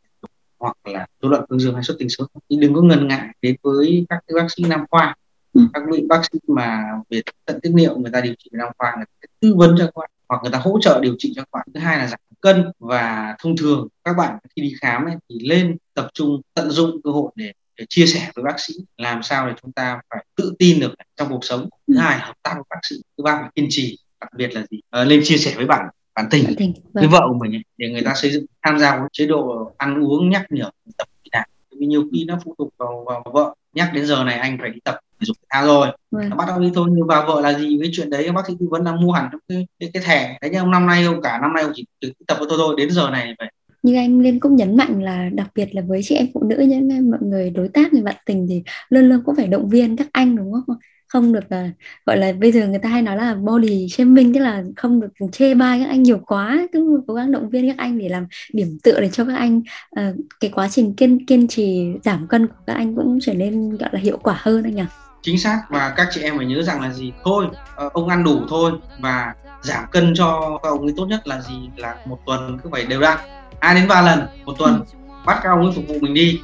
hoặc 0.60 0.78
là 0.84 1.08
rối 1.22 1.32
loạn 1.32 1.44
cương 1.50 1.60
dương 1.60 1.74
hay 1.74 1.84
xuất 1.84 1.96
tinh 2.00 2.10
sớm. 2.10 2.28
Thì 2.50 2.58
đừng 2.58 2.74
có 2.74 2.82
ngần 2.82 3.08
ngại 3.08 3.28
đến 3.42 3.56
với 3.62 4.06
các 4.10 4.20
cái 4.28 4.36
bác 4.36 4.48
sĩ 4.52 4.64
nam 4.64 4.86
khoa 4.92 5.16
ừ. 5.54 5.62
các 5.74 5.84
vị 5.92 6.06
bác 6.10 6.22
sĩ 6.32 6.40
mà 6.48 6.84
về 7.10 7.22
tận 7.46 7.60
tiết 7.62 7.72
niệu 7.74 8.00
người 8.00 8.12
ta 8.12 8.22
điều 8.22 8.34
trị 8.40 8.50
nam 8.54 8.70
khoa 8.78 8.96
người 8.96 9.06
ta 9.22 9.28
tư 9.40 9.56
vấn 9.56 9.76
cho 9.78 9.86
các 9.86 9.96
bạn 9.96 10.10
hoặc 10.30 10.40
người 10.44 10.52
ta 10.52 10.60
hỗ 10.60 10.80
trợ 10.82 11.00
điều 11.02 11.16
trị 11.20 11.34
cho 11.36 11.42
các 11.42 11.50
bạn 11.52 11.68
thứ 11.74 11.80
hai 11.80 11.98
là 11.98 12.08
giảm 12.08 12.20
cân 12.42 12.72
và 12.80 13.36
thông 13.40 13.58
thường 13.58 13.88
các 14.04 14.14
bạn 14.14 14.38
khi 14.56 14.62
đi 14.62 14.74
khám 14.82 15.06
ấy, 15.06 15.16
thì 15.30 15.40
lên 15.40 15.78
tập 15.94 16.08
trung 16.14 16.42
tận 16.54 16.72
dụng 16.72 17.02
cơ 17.04 17.12
hội 17.12 17.32
để, 17.36 17.52
để 17.78 17.86
chia 17.90 18.06
sẻ 18.06 18.32
với 18.36 18.44
bác 18.44 18.60
sĩ 18.60 18.74
làm 18.98 19.24
sao 19.24 19.48
để 19.48 19.54
chúng 19.62 19.72
ta 19.72 20.02
phải 20.10 20.26
tự 20.36 20.54
tin 20.60 20.80
được 20.80 20.94
trong 21.16 21.30
cuộc 21.30 21.46
sống. 21.46 21.70
Thứ 21.88 21.96
ừ. 21.96 22.00
hai 22.00 22.20
hợp 22.20 22.36
tác 22.44 22.54
với 22.54 22.64
bác 22.70 22.80
sĩ 22.90 22.96
thứ 23.18 23.24
ba 23.24 23.38
phải 23.42 23.50
kiên 23.56 23.68
trì 23.70 23.98
đặc 24.22 24.30
biệt 24.36 24.54
là 24.54 24.66
gì? 24.72 24.80
À, 24.90 25.04
lên 25.04 25.22
chia 25.24 25.38
sẻ 25.38 25.54
với 25.56 25.66
bạn 25.66 25.90
bản 26.20 26.28
tình, 26.32 26.44
bản 26.44 26.56
tình 26.56 26.74
với 26.94 27.04
vâng. 27.04 27.12
vợ 27.12 27.22
của 27.28 27.38
mình 27.42 27.56
ấy, 27.56 27.64
để 27.78 27.90
người 27.90 28.02
ta 28.02 28.14
xây 28.16 28.32
dựng 28.32 28.46
tham 28.64 28.80
gia 28.80 29.00
chế 29.12 29.28
độ 29.28 29.72
ăn 29.78 30.04
uống 30.04 30.30
nhắc 30.30 30.46
nhở 30.50 30.70
tập 30.98 31.08
như 31.24 31.30
nào 31.32 31.46
vì 31.80 31.86
nhiều 31.86 32.04
khi 32.12 32.26
nó 32.26 32.40
phụ 32.46 32.56
thuộc 32.58 32.70
vào, 32.78 33.04
vào 33.06 33.24
vợ. 33.34 33.56
Nhắc 33.74 33.92
đến 33.94 34.06
giờ 34.06 34.24
này 34.24 34.40
anh 34.40 34.58
phải 34.62 34.70
đi 34.70 34.80
tập 34.84 35.00
thể 35.20 35.26
dục 35.26 35.38
thể 35.42 35.46
thao 35.50 35.66
rồi. 35.66 35.88
Vâng. 36.12 36.38
bắt 36.38 36.46
đầu 36.48 36.60
đi 36.60 36.72
thôi 36.76 36.90
nhưng 36.92 37.08
vào 37.08 37.26
vợ 37.28 37.42
là 37.42 37.60
gì? 37.60 37.78
Cái 37.82 37.90
chuyện 37.94 38.10
đấy 38.10 38.32
bác 38.32 38.48
sĩ 38.48 38.54
tư 38.60 38.68
vấn 38.70 38.84
đang 38.84 39.02
mua 39.02 39.12
hẳn 39.12 39.30
cái, 39.48 39.68
cái, 39.80 39.90
cái 39.94 40.04
thẻ. 40.06 40.38
Đấy 40.42 40.52
nhưng 40.54 40.72
năm 40.72 40.88
nay 40.88 41.04
không 41.06 41.22
cả 41.22 41.40
năm 41.42 41.54
nay 41.54 41.66
chỉ 41.74 41.86
được 42.02 42.12
tập 42.28 42.38
với 42.40 42.48
tôi 42.50 42.58
thôi. 42.58 42.76
Đến 42.78 42.92
giờ 42.92 43.10
này 43.10 43.36
phải 43.40 43.52
như 43.84 43.96
anh 43.96 44.20
Liên 44.20 44.40
cũng 44.40 44.56
nhấn 44.56 44.78
mạnh 44.78 45.04
là 45.04 45.30
đặc 45.34 45.48
biệt 45.56 45.76
là 45.76 45.82
với 45.88 46.02
chị 46.04 46.16
em 46.16 46.28
phụ 46.34 46.44
nữ 46.44 46.58
những 46.68 47.12
mọi 47.12 47.20
người 47.22 47.50
đối 47.50 47.70
tác 47.70 47.94
người 47.94 48.02
bạn 48.02 48.16
tình 48.26 48.46
thì 48.50 48.64
luôn 48.90 49.10
luôn 49.10 49.22
cũng 49.26 49.36
phải 49.36 49.48
động 49.48 49.70
viên 49.70 49.98
các 49.98 50.08
anh 50.12 50.36
đúng 50.36 50.54
không 50.54 50.78
không 51.10 51.34
được 51.34 51.46
uh, 51.46 51.72
gọi 52.06 52.18
là 52.18 52.34
bây 52.40 52.52
giờ 52.52 52.68
người 52.68 52.80
ta 52.80 52.90
hay 52.90 53.02
nói 53.02 53.18
là 53.18 53.36
body 53.36 53.90
shaming 53.90 54.34
tức 54.34 54.40
là 54.40 54.64
không 54.78 55.02
được 55.02 55.08
chê 55.32 55.54
bai 55.54 55.80
các 55.80 55.90
anh 55.90 56.04
nhiều 56.04 56.20
quá 56.28 56.68
cứ 56.74 57.02
cố 57.08 57.14
gắng 57.14 57.32
động 57.32 57.50
viên 57.50 57.68
các 57.68 57.78
anh 57.78 58.00
để 58.00 58.10
làm 58.10 58.28
điểm 58.54 58.78
tựa 58.84 59.00
để 59.00 59.10
cho 59.10 59.26
các 59.26 59.36
anh 59.36 59.62
uh, 60.00 60.16
cái 60.40 60.52
quá 60.52 60.70
trình 60.72 60.94
kiên 60.94 61.26
kiên 61.26 61.48
trì 61.48 61.94
giảm 62.04 62.28
cân 62.28 62.48
của 62.48 62.54
các 62.68 62.74
anh 62.74 62.96
cũng 62.96 63.20
trở 63.22 63.34
nên 63.34 63.78
gọi 63.78 63.90
là 63.92 64.00
hiệu 64.00 64.18
quả 64.24 64.36
hơn 64.40 64.64
anh 64.64 64.76
nhỉ? 64.76 64.84
Chính 65.22 65.40
xác 65.40 65.62
và 65.70 65.94
các 65.98 66.08
chị 66.12 66.22
em 66.22 66.38
phải 66.38 66.46
nhớ 66.46 66.64
rằng 66.64 66.82
là 66.82 66.94
gì? 66.94 67.14
Thôi 67.24 67.46
uh, 67.86 67.94
ông 67.94 68.08
ăn 68.08 68.24
đủ 68.24 68.40
thôi 68.50 68.72
và 69.00 69.34
giảm 69.62 69.84
cân 69.92 70.14
cho 70.16 70.60
các 70.64 70.70
ông 70.70 70.82
ấy 70.82 70.94
tốt 70.98 71.06
nhất 71.06 71.28
là 71.28 71.42
gì? 71.42 71.70
Là 71.78 71.96
một 72.06 72.20
tuần 72.26 72.58
cứ 72.64 72.70
phải 72.72 72.86
đều 72.86 73.02
đặn. 73.02 73.18
Hai 73.62 73.76
đến 73.76 73.88
ba 73.88 74.02
lần? 74.02 74.20
Một 74.46 74.54
tuần. 74.58 74.74
Ừ. 74.74 74.98
bắt 75.26 75.40
các 75.44 75.50
ông 75.50 75.62
ấy 75.62 75.72
phục 75.76 75.86
vụ 75.88 75.96
mình 76.02 76.14
đi 76.14 76.40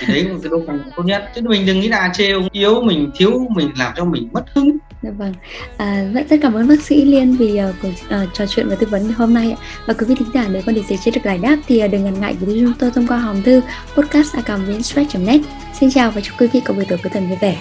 thì 0.00 0.14
đấy 0.14 0.24
là 0.24 0.34
cái 0.42 0.50
đôi 0.50 0.62
căng 0.66 0.80
tốt 0.96 1.02
nhất. 1.02 1.30
Chứ 1.34 1.40
mình 1.44 1.66
đừng 1.66 1.80
nghĩ 1.80 1.88
là 1.88 2.10
chê 2.14 2.30
ông 2.30 2.48
yếu 2.52 2.82
mình 2.82 3.10
thiếu 3.16 3.46
mình 3.50 3.70
làm 3.78 3.92
cho 3.96 4.04
mình 4.04 4.28
mất 4.32 4.44
hứng. 4.54 4.76
Dạ 5.02 5.10
vâng, 5.10 5.34
à, 5.76 6.04
rất, 6.14 6.30
rất 6.30 6.36
cảm 6.42 6.54
ơn 6.54 6.68
bác 6.68 6.82
sĩ 6.82 7.04
Liên 7.04 7.36
vì 7.36 7.60
uh, 7.68 7.74
cuộc 7.82 7.88
uh, 7.88 8.28
trò 8.34 8.46
chuyện 8.46 8.68
và 8.68 8.74
tư 8.74 8.86
vấn 8.90 9.12
hôm 9.12 9.34
nay 9.34 9.50
ạ. 9.50 9.56
Và 9.86 9.94
quý 9.94 10.06
vị 10.06 10.14
thính 10.18 10.28
giả 10.34 10.48
nếu 10.50 10.62
có 10.66 10.72
điều 10.72 10.84
gì 10.84 10.96
chưa 11.04 11.10
được 11.10 11.20
giải 11.24 11.38
đáp 11.38 11.56
thì 11.66 11.84
uh, 11.84 11.90
đừng 11.90 12.04
ngần 12.04 12.20
ngại 12.20 12.36
gửi 12.40 12.58
chúng 12.60 12.72
tôi 12.78 12.90
thông 12.90 13.06
qua 13.06 13.18
hòm 13.18 13.42
thư 13.42 13.60
podcast 13.94 14.34
net. 15.18 15.40
Xin 15.80 15.90
chào 15.90 16.10
và 16.10 16.20
chúc 16.20 16.34
quý 16.40 16.46
vị 16.52 16.60
có 16.64 16.74
buổi 16.74 16.84
tối 16.84 16.98
cuối 17.02 17.10
tuần 17.14 17.28
vui 17.28 17.38
vẻ. 17.40 17.56